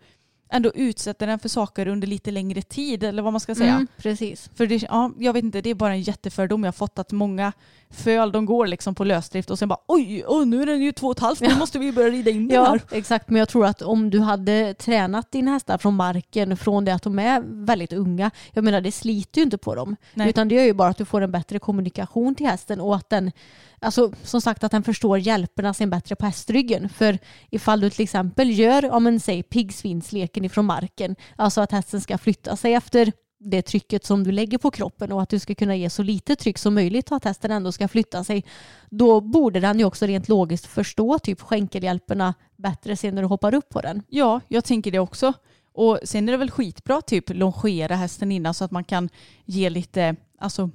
[0.53, 3.73] ändå utsätter den för saker under lite längre tid eller vad man ska säga.
[3.73, 4.49] Mm, precis.
[4.55, 7.11] För det, ja, jag vet inte, det är bara en jättefördom jag har fått att
[7.11, 7.53] många
[7.89, 10.91] föl de går liksom på lösdrift och sen bara oj, oj nu är den ju
[10.91, 12.81] två och ett halvt, nu måste vi börja rida in den Ja, här.
[12.91, 13.29] exakt.
[13.29, 17.03] Men jag tror att om du hade tränat dina hästar från marken från det att
[17.03, 19.95] de är väldigt unga, jag menar det sliter ju inte på dem.
[20.13, 20.29] Nej.
[20.29, 23.09] Utan det gör ju bara att du får en bättre kommunikation till hästen och att
[23.09, 23.31] den,
[23.79, 26.89] alltså som sagt att den förstår hjälperna sen bättre på hästryggen.
[26.89, 27.17] För
[27.49, 32.17] ifall du till exempel gör, ja men säg piggsvinsleken ifrån marken, alltså att hästen ska
[32.17, 35.75] flytta sig efter det trycket som du lägger på kroppen och att du ska kunna
[35.75, 38.45] ge så lite tryck som möjligt och att hästen ändå ska flytta sig.
[38.89, 43.53] Då borde den ju också rent logiskt förstå typ skänkelhjälperna bättre sen när du hoppar
[43.53, 44.03] upp på den.
[44.07, 45.33] Ja, jag tänker det också.
[45.73, 49.09] Och sen är det väl skitbra typ longera hästen innan så att man kan
[49.45, 50.69] ge lite alltså,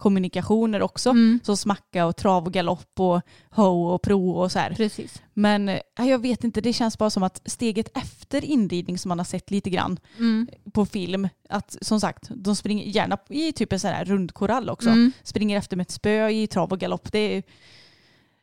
[0.00, 1.10] munkommunikationer också.
[1.10, 1.40] Mm.
[1.42, 3.20] Så smacka och trav och galopp och
[3.50, 4.74] ho och pro och så här.
[4.74, 5.22] Precis.
[5.34, 9.18] Men eh, jag vet inte, det känns bara som att steget efter inridning som man
[9.18, 10.48] har sett lite grann Mm.
[10.72, 14.88] på film, att som sagt, de springer gärna i typ en sån här rundkorall också.
[14.88, 15.12] Mm.
[15.22, 17.12] Springer efter med ett spö i trav och galopp.
[17.12, 17.42] Det är,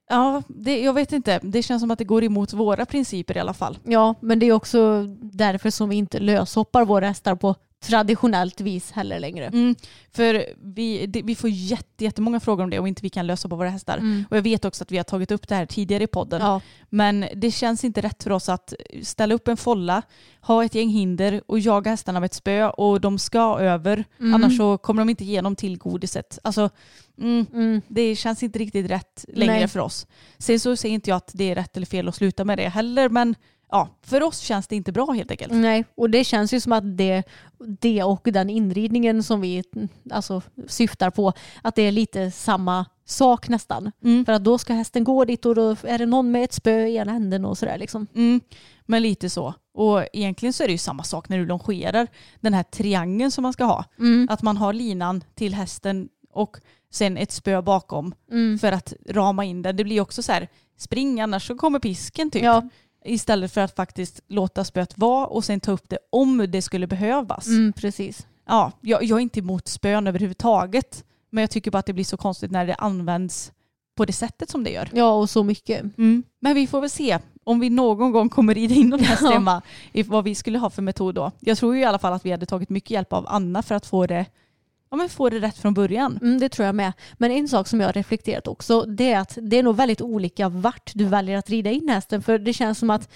[0.09, 1.39] ja, det, jag vet inte.
[1.43, 3.77] Det känns som att det går emot våra principer i alla fall.
[3.83, 8.91] Ja, men det är också därför som vi inte löshoppar våra hästar på traditionellt vis
[8.91, 9.45] heller längre.
[9.45, 9.75] Mm,
[10.11, 13.49] för vi, det, vi får jätte, jättemånga frågor om det och inte vi kan lösa
[13.49, 13.97] på våra hästar.
[13.97, 14.25] Mm.
[14.29, 16.41] Och jag vet också att vi har tagit upp det här tidigare i podden.
[16.41, 18.73] Ja, Men det känns inte rätt för oss att
[19.03, 20.01] ställa upp en folla,
[20.41, 24.03] ha ett gäng hinder och jaga hästarna med ett spö och de ska över.
[24.19, 24.33] Mm.
[24.33, 26.39] Annars så kommer de inte igenom till godiset.
[26.43, 26.69] Alltså,
[27.17, 27.81] mm, mm.
[27.87, 29.67] det känns inte riktigt rätt längre Nej.
[29.67, 30.07] för oss.
[30.37, 32.69] Sen så säger inte jag att det är rätt eller fel att sluta med det
[32.69, 33.35] heller, men
[33.71, 35.53] ja, för oss känns det inte bra helt enkelt.
[35.53, 37.23] Nej, och det känns ju som att det,
[37.79, 39.63] det och den inridningen som vi
[40.11, 43.91] alltså, syftar på, att det är lite samma sak nästan.
[44.03, 44.25] Mm.
[44.25, 46.85] För att då ska hästen gå dit och då är det någon med ett spö
[46.85, 48.07] i ena änden och sådär liksom.
[48.15, 48.41] Mm,
[48.85, 49.53] men lite så.
[49.73, 52.07] Och egentligen så är det ju samma sak när du longerar.
[52.39, 53.85] Den här triangeln som man ska ha.
[53.99, 54.27] Mm.
[54.31, 56.57] Att man har linan till hästen och
[56.91, 58.59] sen ett spö bakom Mm.
[58.59, 59.75] för att rama in den.
[59.75, 60.47] Det blir också så här,
[60.77, 62.43] spring annars så kommer pisken typ.
[62.43, 62.69] Ja,
[63.07, 66.87] Istället för att faktiskt låta spöet vara och sen ta upp det om det skulle
[66.87, 67.47] behövas.
[67.47, 68.27] mm, precis.
[68.47, 71.03] Ja, jag, jag är inte emot spön överhuvudtaget.
[71.29, 73.51] Men jag tycker bara att det blir så konstigt när det används
[73.97, 74.89] på det sättet som det gör.
[74.93, 75.97] Ja, och så mycket.
[75.97, 76.23] Mm.
[76.39, 79.29] Men vi får väl se om vi någon gång kommer in någon häst Ja.
[79.31, 79.61] hemma
[79.93, 81.31] i vad vi skulle ha för metod då.
[81.39, 83.75] Jag tror ju i alla fall att vi hade tagit mycket hjälp av Anna för
[83.75, 84.25] att få det,
[84.89, 86.19] ja, men få det rätt från början.
[86.21, 86.93] Mm, det tror jag med.
[87.13, 90.01] Men en sak som jag har reflekterat också det är att det är nog väldigt
[90.01, 92.21] olika vart du väljer att rida in hästen.
[92.21, 93.09] För det känns som att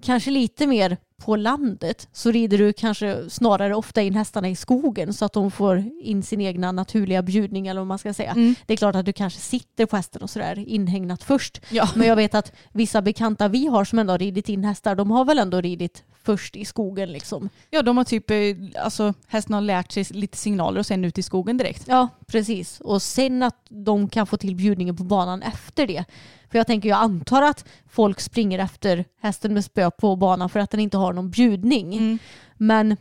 [0.00, 5.14] kanske lite mer på landet så rider du kanske snarare ofta in hästarna i skogen
[5.14, 8.30] så att de får in sin egna naturliga bjudning eller vad man ska säga.
[8.30, 8.54] Mm.
[8.66, 11.60] Det är klart att du kanske sitter på hästen och sådär inhägnat först.
[11.70, 11.88] Ja.
[11.94, 15.10] Men jag vet att vissa bekanta vi har som ändå har ridit in hästar, de
[15.10, 17.48] har väl ändå ridit först i skogen liksom.
[17.70, 21.18] ja, de har typ, eh, alltså hästen har lärt sig lite signaler och sen ut
[21.18, 21.84] i skogen direkt.
[21.88, 22.80] Ja, precis.
[22.80, 26.04] Och sen att de kan få till bjudningen på banan efter det.
[26.50, 30.60] För jag tänker, jag antar att folk springer efter hästen med spö på banan för
[30.60, 31.96] att den inte har någon bjudning.
[31.96, 32.18] Mm.
[32.56, 32.96] Men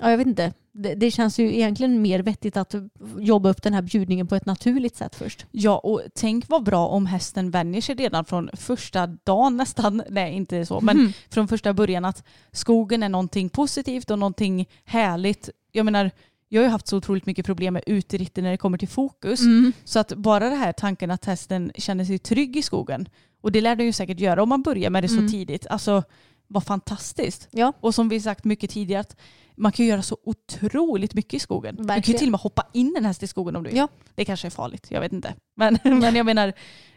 [0.00, 0.52] ja, jag vet inte.
[0.76, 2.74] Det, det känns ju egentligen mer vettigt att
[3.18, 5.46] jobba upp den här bjudningen på ett naturligt sätt först.
[5.50, 10.32] Ja, och tänk vad bra om hästen vänjer sig redan från första dagen nästan, nej
[10.32, 11.12] inte så, men Mhm.
[11.30, 15.50] från första början att skogen är någonting positivt och någonting härligt.
[15.72, 16.10] Jag menar,
[16.48, 19.40] jag har ju haft så otroligt mycket problem med uteritter när det kommer till fokus.
[19.40, 19.72] Mm.
[19.84, 23.08] Så att bara det här tanken att hästen känner sig trygg i skogen,
[23.42, 25.28] och det lär den ju säkert göra om man börjar med det Mm.
[25.28, 26.02] så tidigt, alltså
[26.46, 27.48] vad fantastiskt.
[27.50, 29.16] Ja, Och som vi sagt mycket tidigare, att
[29.56, 31.74] man kan göra så otroligt mycket i skogen.
[31.74, 32.18] Du kan ju Verkligen.
[32.18, 33.78] till och med hoppa in en häst i skogen om du vill.
[33.78, 33.88] Ja.
[34.14, 35.34] Det kanske är farligt, jag vet inte.
[35.56, 36.52] Men, men jag menar,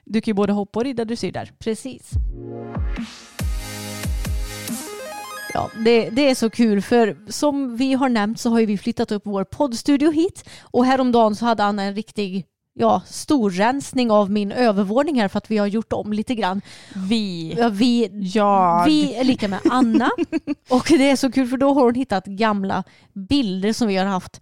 [0.05, 1.51] du kan ju både hoppa och rida dressyr där.
[1.59, 2.11] precis.
[5.57, 8.77] Ja, det, det är så kul för som vi har nämnt så har ju vi
[8.77, 14.31] flyttat upp vår poddstudio hit och häromdagen så hade Anna en riktig ja, storrensning av
[14.31, 16.61] min övervåning här för att vi har gjort om lite grann.
[16.95, 17.55] Vi.
[17.57, 18.85] Ja, vi, Jag.
[18.85, 20.09] vi är lika med Anna
[20.69, 22.83] och det är så kul för då har hon hittat gamla
[23.13, 24.41] bilder som vi har haft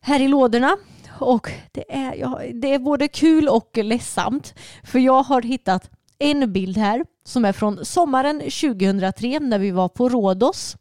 [0.00, 0.76] här i lådorna.
[1.18, 4.54] Och det är, ja, det är både kul och ledsamt.
[4.84, 9.88] För jag har hittat en bild här som är från sommaren 2003 när vi var
[9.88, 10.76] på Rhodos.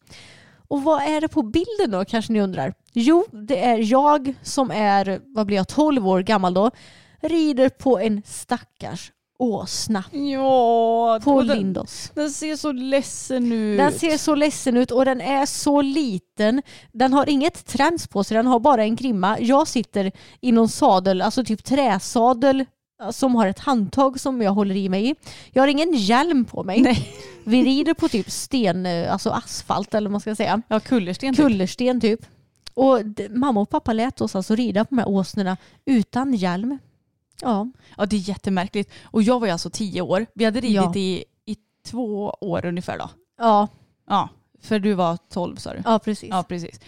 [0.67, 2.73] Och vad är det på bilden då kanske ni undrar?
[2.93, 6.71] Jo, det är jag som är, vad blir jag, 12 år gammal då,
[7.21, 12.11] rider på en stackars åsna Ja, på den, Lindos.
[12.15, 13.77] den ser så ledsen ut.
[13.77, 16.61] Den ser så ledsen ut och den är så liten.
[16.91, 19.39] Den har inget träns på sig, den har bara en grimma.
[19.39, 20.11] Jag sitter
[20.41, 22.65] i någon sadel, alltså typ träsadel
[23.11, 25.15] som har ett handtag som jag håller i mig i.
[25.51, 26.81] Jag har ingen hjälm på mig.
[26.81, 27.13] Nej.
[27.43, 30.61] Vi rider på typ sten, eh, alltså asfalt eller vad man ska säga.
[30.67, 31.33] Ja, kullersten.
[31.35, 31.45] typ.
[31.45, 32.19] Kullersten typ.
[32.73, 36.77] Och mamma och pappa lät oss alltså rida på de här åsnorna utan hjälm.
[37.41, 38.91] Ja, Ja, det är jättemärkligt.
[39.03, 40.25] Och jag var ju alltså tio år.
[40.33, 40.93] Vi hade ridit Ja.
[40.95, 43.09] i, i två år ungefär då.
[43.37, 43.67] ja,
[44.09, 44.29] Ja,
[44.61, 45.81] för du var tolv sa du.
[45.85, 46.29] ja precis.
[46.29, 46.79] Ja, precis.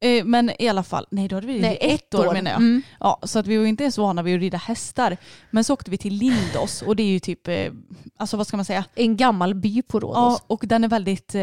[0.00, 2.60] Eh, Men i alla fall, nej då hade vi ridit i ett år, menar jag.
[2.60, 2.82] Mm.
[3.00, 5.16] Ja, så att vi var inte ens vana vid att rida hästar.
[5.50, 7.72] Men så åkte vi till Lindos och det är ju typ, eh,
[8.16, 8.84] alltså vad ska man säga?
[8.94, 10.16] En gammal by på Rhodos.
[10.16, 11.42] Ja, och den är väldigt, eh,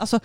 [0.00, 0.20] alltså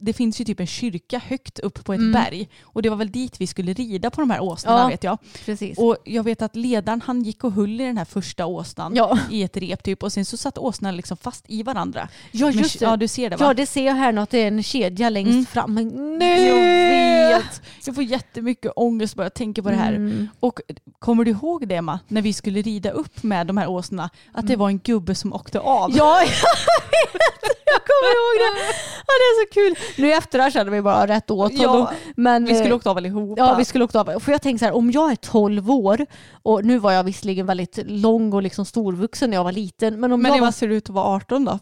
[0.00, 2.12] det finns ju typ en kyrka högt upp på ett Mm.
[2.12, 2.48] berg.
[2.62, 4.88] Och det var väl dit vi skulle rida på de här åsnorna Ja.
[4.88, 5.18] vet jag.
[5.44, 5.78] precis.
[5.78, 9.18] Och jag vet att ledaren han gick och höll i den här första åsnan ja.
[9.30, 12.08] i ett rep typ och sen så satt åsnorna liksom fast i varandra.
[12.32, 12.84] ja, just det.
[12.84, 13.44] Ja du ser det va?
[13.46, 15.46] Ja det ser jag här nu att det är en kedja längst Mm.
[15.46, 15.74] fram.
[16.18, 17.13] Nej!
[17.38, 17.62] Vet.
[17.86, 19.92] Jag får jättemycket ångest bara jag tänker på det här.
[19.92, 20.28] Mm.
[20.40, 20.60] Och
[20.98, 24.46] kommer du ihåg det Emma, när vi skulle rida upp med de här åsnorna, att
[24.46, 25.84] det var en gubbe som åkte av?
[25.84, 25.96] Mm.
[25.96, 27.54] Ja, jag vet!
[27.66, 28.62] Jag kommer ihåg det.
[29.06, 30.02] Ja, det är så kul.
[30.02, 31.86] Nu i efterhand känner vi bara rätt åt Ja, honom.
[32.16, 33.42] Men, Vi skulle eh, åkt av allihopa.
[33.42, 34.20] Ja, vi skulle åkt av.
[34.20, 36.06] För jag tänker så här, om jag är 12 år
[36.42, 40.00] och nu var jag visserligen väldigt lång och liksom storvuxen när jag var liten.
[40.00, 40.50] Men om Men jag var...
[40.50, 41.58] ser ut att vara 18 då?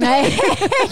[0.00, 0.24] Nej,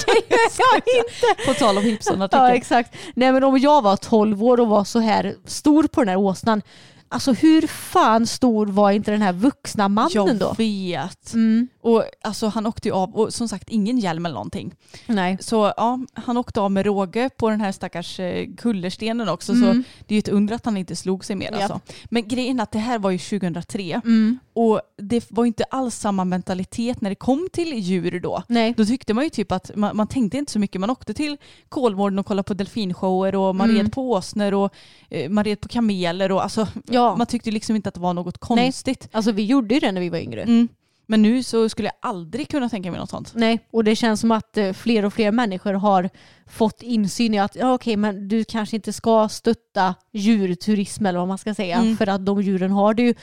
[0.06, 1.46] det gör jag inte.
[1.46, 2.44] På tal om Ja, Hipson-artikeln.
[2.54, 2.94] exakt.
[3.14, 6.16] Nej, men om jag var 12 år och var så här stor på den här
[6.16, 6.62] åsnan.
[7.10, 10.54] Alltså hur fan stor var inte den här vuxna mannen jag då?
[10.58, 11.32] vet.
[11.34, 11.68] Mm.
[11.88, 14.74] Och alltså han åkte ju av, och som sagt ingen hjälm eller någonting.
[15.06, 15.36] Nej.
[15.40, 19.52] Så ja, han åkte av med råge på den här stackars eh, kullerstenen också.
[19.54, 19.84] Så Mm.
[20.06, 21.58] det är ju ett under att han inte slog sig mer Ja.
[21.58, 21.80] alltså.
[22.04, 24.38] Men grejen är att det här var ju 2003 Mm.
[24.52, 28.42] och det var inte alls samma mentalitet när det kom till djur då.
[28.48, 28.74] Nej.
[28.76, 30.80] Då tyckte man ju typ att man, man tänkte inte så mycket.
[30.80, 31.36] Man åkte till
[31.68, 33.82] Kolmården och kollade på delfinshower och man Mm.
[33.82, 34.72] red på åsnor och
[35.10, 37.16] eh, man red på kameler och alltså Ja.
[37.16, 39.08] man tyckte liksom inte att det var något konstigt.
[39.12, 40.42] Alltså vi gjorde ju det när vi var yngre.
[40.42, 40.68] Mm.
[41.10, 43.32] Men nu så skulle jag aldrig kunna tänka mig något sånt.
[43.34, 46.10] Nej, och det känns som att eh, fler och fler människor har
[46.46, 51.28] fått insyn i att ja, okej, men du kanske inte ska stötta djurturism eller vad
[51.28, 51.96] man ska säga Mm.
[51.96, 53.14] för att de djuren har det ju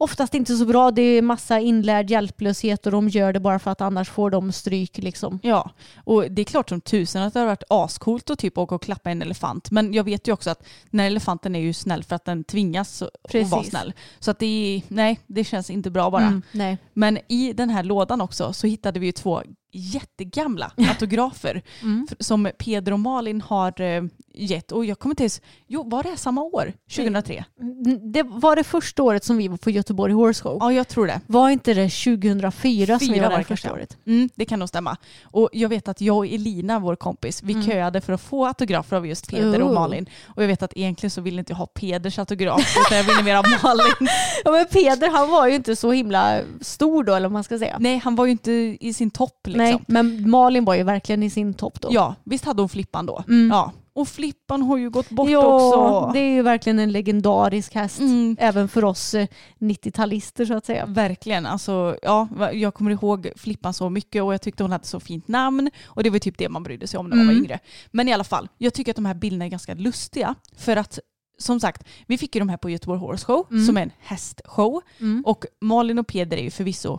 [0.00, 0.90] oftast inte så bra.
[0.90, 4.52] Det är massa inlärd hjälplöshet och de gör det bara för att annars får de
[4.52, 5.38] stryk liksom.
[5.42, 5.70] Ja,
[6.04, 8.82] och det är klart som tusen att det har varit ascoolt att typ åka och
[8.82, 9.70] klappa en elefant.
[9.70, 12.44] Men jag vet ju också att den här elefanten är ju snäll för att den
[12.44, 13.52] tvingas att Precis.
[13.52, 13.92] vara snäll.
[14.18, 16.40] Så att det är, nej, det känns inte bra bara.
[16.52, 16.76] Mm.
[16.92, 19.42] Men i den här lådan också så hittade vi ju två
[19.72, 22.06] jättegamla autografer Mm.
[22.20, 24.02] som Peder och Malin har eh,
[24.34, 24.72] gett.
[24.72, 26.72] Och jag kommer inte ens, jo var det samma år?
[26.96, 27.44] 2003?
[27.60, 30.56] Mm, Det var det första året som vi var på Göteborg Horse Show.
[30.60, 31.20] Ja, jag tror det.
[31.26, 33.96] Var inte det 2004 som vi Fyra var var där det första året?
[34.06, 34.96] Mm, det kan nog stämma.
[35.24, 37.66] Och jag vet att jag och Elina, vår kompis, vi Mm.
[37.66, 39.74] köade för att få autografer av just Peder och Oh.
[39.74, 40.06] Malin.
[40.26, 43.22] Och jag vet att egentligen så ville inte jag ha Peders autograf, utan jag ville
[43.22, 43.94] mer ha Malin.
[44.44, 47.58] Ja men Peder han var ju inte så himla stor då eller vad man ska
[47.58, 47.76] säga.
[47.80, 49.59] Nej, han var ju inte i sin topp liksom.
[49.64, 51.88] Nej, men Malin var ju verkligen i sin topp då.
[51.92, 53.24] Ja, visst hade hon Flippan då?
[53.28, 53.48] Mm.
[53.50, 53.72] Ja.
[53.92, 56.12] Och Flippan har ju gått bort ja, också.
[56.12, 58.00] det är ju verkligen en legendarisk häst.
[58.00, 58.36] Mm.
[58.40, 59.26] Även för oss eh,
[59.58, 60.86] 90-talister så att säga.
[60.86, 61.46] Verkligen.
[61.46, 65.28] Alltså, ja, jag kommer ihåg Flippan så mycket och jag tyckte hon hade så fint
[65.28, 65.70] namn.
[65.86, 67.44] Och det var typ det man brydde sig om när man var Mm.
[67.44, 67.58] yngre.
[67.90, 70.34] Men i alla fall, jag tycker att de här bilderna är ganska lustiga.
[70.56, 70.98] För att
[71.38, 73.66] som sagt, vi fick ju de här på Göteborg Horse Show Mm.
[73.66, 74.80] som är en hästshow.
[75.00, 75.22] Mm.
[75.26, 76.98] Och Malin och Peder är ju förvisso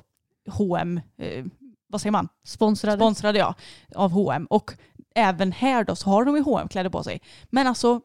[0.49, 1.45] H&M, eh,
[1.91, 2.27] vad säger man?
[2.43, 2.97] Sponsrade.
[2.97, 3.55] Sponsrade ja,
[3.95, 4.47] av H&M.
[4.49, 4.73] Och
[5.15, 7.21] även här då så har de ju hm kläder på sig.
[7.49, 8.01] Men alltså,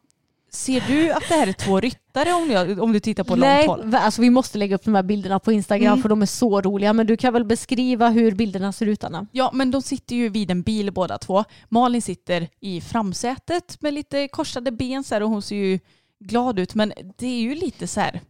[0.50, 3.66] ser du att det här är två ryttare om, jag, om du tittar på Nej,
[3.66, 3.94] långt håll?
[3.94, 6.02] alltså vi måste lägga upp de här bilderna på Instagram Mm.
[6.02, 6.92] för de är så roliga.
[6.92, 9.26] Men du kan väl beskriva hur bilderna ser ut Anna?
[9.32, 11.44] Ja, men de sitter ju vid en bil båda två.
[11.68, 15.78] Malin sitter i framsätet med lite korsade ben så här, och hon ser ju
[16.20, 16.74] glad ut.
[16.74, 18.20] Men det är ju lite så här,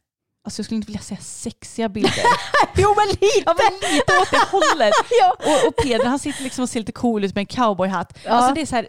[0.47, 2.12] alltså jag skulle inte vilja säga sexiga bilder.
[2.76, 3.42] jo men lite!
[3.47, 4.94] ja, men lite åt det hållet.
[5.20, 5.36] Ja.
[5.38, 8.18] Och, och Peder han sitter liksom och ser lite cool ut med en cowboyhatt.
[8.24, 8.30] Ja.
[8.30, 8.88] Alltså det är så här,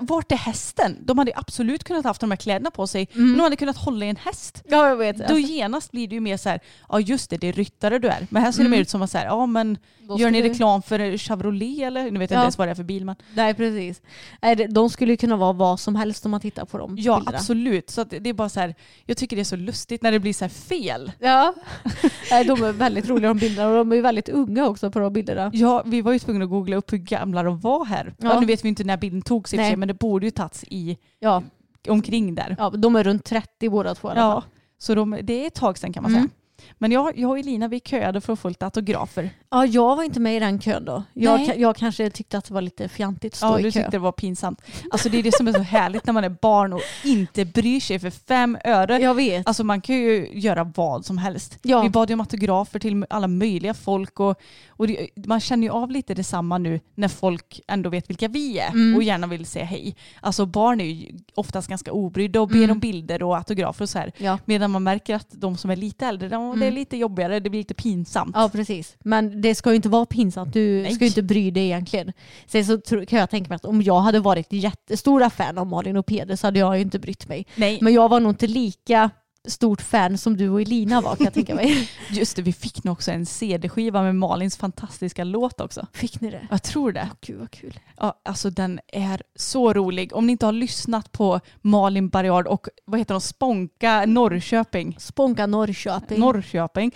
[0.00, 0.96] vart är hästen?
[1.00, 3.08] De hade absolut kunnat haft de här kläderna på sig.
[3.14, 3.26] Mm.
[3.28, 4.62] Men de hade kunnat hålla i en häst.
[4.68, 5.28] Ja jag vet.
[5.28, 8.08] Då genast blir det ju mer så här, ja just det, det är ryttare du
[8.08, 8.26] är.
[8.30, 8.70] Men här ser det Mm.
[8.76, 9.78] mer ut som att så här, ja men
[10.18, 12.10] gör ni reklam för Chevrolet eller?
[12.10, 12.40] Nu vet jag Ja.
[12.40, 13.16] inte ens vad det är för bil men.
[13.34, 14.02] Nej precis.
[14.40, 16.96] Det- De skulle ju kunna vara vad som helst om man tittar på dem.
[16.98, 17.38] Ja bilderna.
[17.38, 17.90] absolut.
[17.90, 18.74] Så det är bara så här,
[19.04, 21.12] jag tycker det är så lustigt när det blir så här fel.
[21.18, 21.54] Ja.
[22.46, 25.50] De är väldigt roliga de bilderna och de är väldigt unga också på de bilderna.
[25.54, 28.14] Ja, vi var ju tvungna att googla upp hur gamla de var här.
[28.18, 28.28] Ja.
[28.34, 28.40] Ja.
[28.40, 29.70] nu vet vi inte när bilden togs Nej.
[29.72, 31.42] sig, men det borde ju tagits i Ja,
[31.88, 32.56] omkring där.
[32.58, 34.50] ja de är runt 30 båda två i alla Ja, fall.
[34.78, 36.22] så de, det är ett tag sedan kan man Mm.
[36.22, 36.32] säga.
[36.78, 39.30] Men jag, jag och Elina vi köade för att få lite autografer.
[39.50, 41.02] Ja, jag var inte med i den kön då.
[41.12, 43.80] Jag, jag kanske tyckte att det var lite fjantigt att stå Ja, i du kö.
[43.80, 44.62] tyckte det var pinsamt.
[44.90, 47.80] Alltså det är det som är så härligt när man är barn och inte bryr
[47.80, 48.98] sig för fem öre.
[48.98, 49.46] Jag vet.
[49.46, 51.58] Alltså man kan ju göra vad som helst.
[51.62, 51.82] Ja.
[51.82, 55.70] Vi bad ju om autografer till alla möjliga folk och, och det, man känner ju
[55.72, 58.96] av lite detsamma nu när folk ändå vet vilka vi är Mm.
[58.96, 59.96] och gärna vill säga hej.
[60.20, 62.70] Alltså barn är ju oftast ganska obrydda och ber Mm.
[62.70, 64.12] om bilder och autografer och så här.
[64.18, 64.38] Ja.
[64.44, 66.74] Medan man märker att de som är lite äldre, de, det är Mm.
[66.74, 68.30] lite jobbigare, det blir lite pinsamt.
[68.34, 68.96] Ja precis.
[69.04, 70.52] Men det ska ju inte vara pinsamt.
[70.52, 70.94] Du Nej.
[70.94, 72.12] ska ju inte bry dig egentligen.
[72.46, 75.96] Sen så kan jag tänka mig att om jag hade varit jättestora fan av Malin
[75.96, 77.46] och Peder så hade jag ju inte brytt mig.
[77.54, 79.10] Nej, Men jag var nog inte lika
[79.46, 81.90] stort fan som du och Elina var kan jag tänka mig.
[82.10, 85.86] just det, vi fick nog också en CD-skiva med Malins fantastiska låt också.
[85.92, 86.46] Fick ni det?
[86.50, 87.08] Jag tror det.
[87.20, 87.80] Gud vad kul.
[87.96, 90.14] Ja, alltså den är så rolig.
[90.14, 94.96] Om ni inte har lyssnat på Malin Barriard och vad heter de, Spånka Norrköping.
[94.98, 96.20] Spånka Norrköping.
[96.20, 96.94] Norrköping.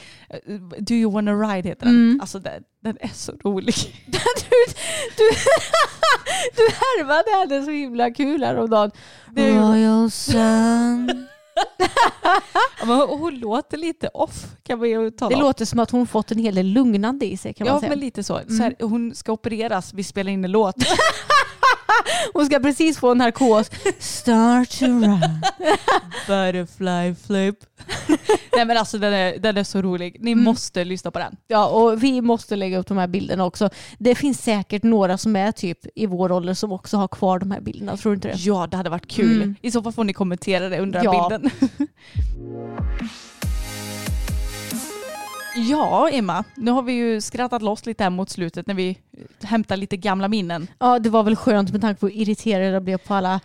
[0.79, 1.95] Do you wanna ride heter den.
[1.95, 2.21] Mm.
[2.21, 3.75] Alltså den, den är så rolig.
[4.07, 4.19] du,
[5.17, 5.31] du,
[6.57, 8.91] du härmade henne så himla kul häromdagen.
[9.37, 11.27] Royal Sun.
[12.87, 15.41] Men hon, låter lite off kan man ju tala Det om.
[15.43, 17.91] låter som att hon fått en hel del lugnande i sig kan man Ja säga.
[17.91, 18.41] men lite så.
[18.49, 20.75] så här, hon ska opereras, vi spelar in en låt.
[22.35, 23.71] Hon ska precis få en narkos.
[23.99, 25.21] Start to run.
[26.27, 27.57] Butterfly flip.
[28.57, 30.17] Nej men alltså den är, den är så rolig.
[30.21, 30.45] Ni Mm.
[30.45, 31.37] måste lyssna på den.
[31.49, 33.71] Ja, och vi måste lägga upp de här bilderna också.
[33.99, 37.51] Det finns säkert några som är typ i vår ålder som också har kvar de
[37.51, 37.97] här bilderna.
[37.97, 38.35] Tror du inte det?
[38.39, 39.37] Ja det hade varit kul.
[39.37, 39.55] Mm.
[39.63, 41.29] I så fall får ni kommentera det under Ja.
[41.31, 41.51] bilden.
[45.57, 46.45] Ja, Emma.
[46.55, 48.99] Nu har vi ju skrattat loss lite här mot slutet när vi
[49.43, 50.67] hämtar lite gamla minnen.
[50.79, 53.41] Ja, det var väl skönt med tanke på hur irriterad jag blev på alla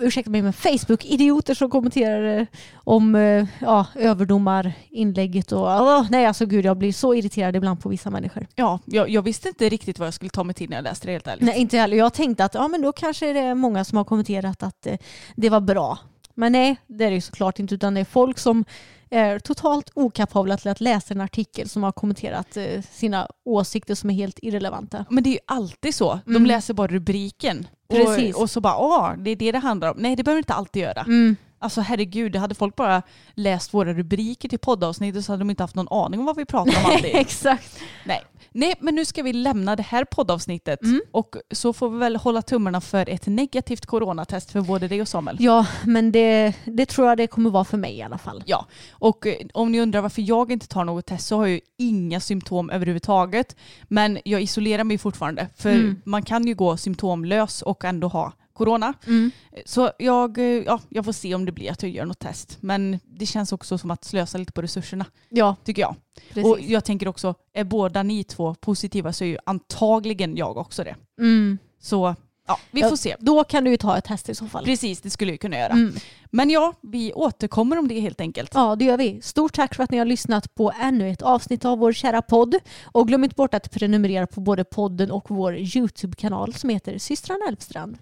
[0.00, 6.64] ursäkta mig, men Facebook-idioter som kommenterade om eh, ja, överdomarinlägget och oh, nej alltså gud
[6.64, 8.46] jag blir så irriterad ibland på vissa människor.
[8.54, 11.06] Ja, jag, jag, visste inte riktigt vad jag skulle ta mig till när jag läste
[11.06, 11.44] det helt ärligt.
[11.44, 11.96] Nej inte heller.
[11.96, 14.96] Jag tänkte att ja men då kanske det är många som har kommenterat att eh,
[15.36, 15.98] det var bra.
[16.34, 18.64] Men nej, det är det ju såklart inte utan det är folk som
[19.10, 24.10] är totalt okapabla till att läsa en artikel som har kommenterat eh, sina åsikter som
[24.10, 25.04] är helt irrelevanta.
[25.10, 26.20] Men det är ju alltid så.
[26.24, 26.46] De Mm.
[26.46, 27.66] läser bara rubriken.
[27.90, 28.34] Precis.
[28.36, 29.96] Och, och så bara, åh, det är det det handlar om.
[29.98, 31.00] Nej, det behöver inte alltid göra.
[31.02, 31.36] Mm.
[31.58, 33.02] Alltså herregud, hade folk bara
[33.34, 36.44] läst våra rubriker till poddavsnittet så hade de inte haft någon aning om vad vi
[36.44, 37.10] pratar om alltid.
[37.14, 37.78] Exakt.
[38.04, 38.22] Nej.
[38.52, 41.00] Nej, men nu ska vi lämna det här poddavsnittet Mm.
[41.10, 45.08] och så får vi väl hålla tummarna för ett negativt coronatest för både dig och
[45.08, 45.36] Samuel.
[45.40, 48.42] Ja, men det, det tror jag det kommer vara för mig i alla fall.
[48.46, 51.50] Ja, och eh, om ni undrar varför jag inte tar något test så har jag
[51.54, 53.56] ju inga symptom överhuvudtaget.
[53.88, 56.00] Men jag isolerar mig fortfarande för Mm.
[56.04, 58.94] man kan ju gå symptomlös och ändå ha corona.
[59.06, 59.30] Mm.
[59.64, 62.58] Så jag, eh, ja, jag får se om det blir att jag gör något test.
[62.60, 65.94] Men det känns också som att slösa lite på resurserna, Ja, tycker jag.
[66.28, 66.44] precis.
[66.52, 70.84] Och jag tänker också, är båda ni två positiva så är ju antagligen jag också
[70.84, 70.96] det.
[71.20, 71.58] mm.
[71.80, 72.14] Så
[72.46, 72.88] ja, vi Ja.
[72.88, 73.16] får se.
[73.20, 74.64] Då kan du ju ta ett test i så fall.
[74.64, 75.72] Precis, det skulle jag kunna göra.
[75.72, 75.94] Mm.
[76.30, 78.50] Men ja, vi återkommer om det helt enkelt.
[78.54, 79.22] Ja, det gör vi.
[79.22, 82.54] Stort tack för att ni har lyssnat på ännu ett avsnitt av vår kära podd.
[82.84, 87.44] Och glöm inte bort att prenumerera på både podden och vår YouTube-kanal som heter Systrarna
[87.48, 87.98] Elfstrand.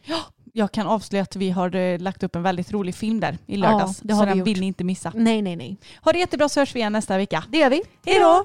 [0.58, 3.56] Jag kan avslöja att vi har eh, lagt upp en väldigt rolig film där i
[3.56, 3.98] lördags.
[4.02, 4.48] Ja, det har så vi den gjort.
[4.48, 5.12] vill ni inte missa.
[5.14, 5.76] Nej, nej, nej.
[6.02, 7.44] Ha det jättebra så hörs vi igen nästa vecka.
[7.48, 7.82] Det gör vi.
[8.06, 8.44] Hej då!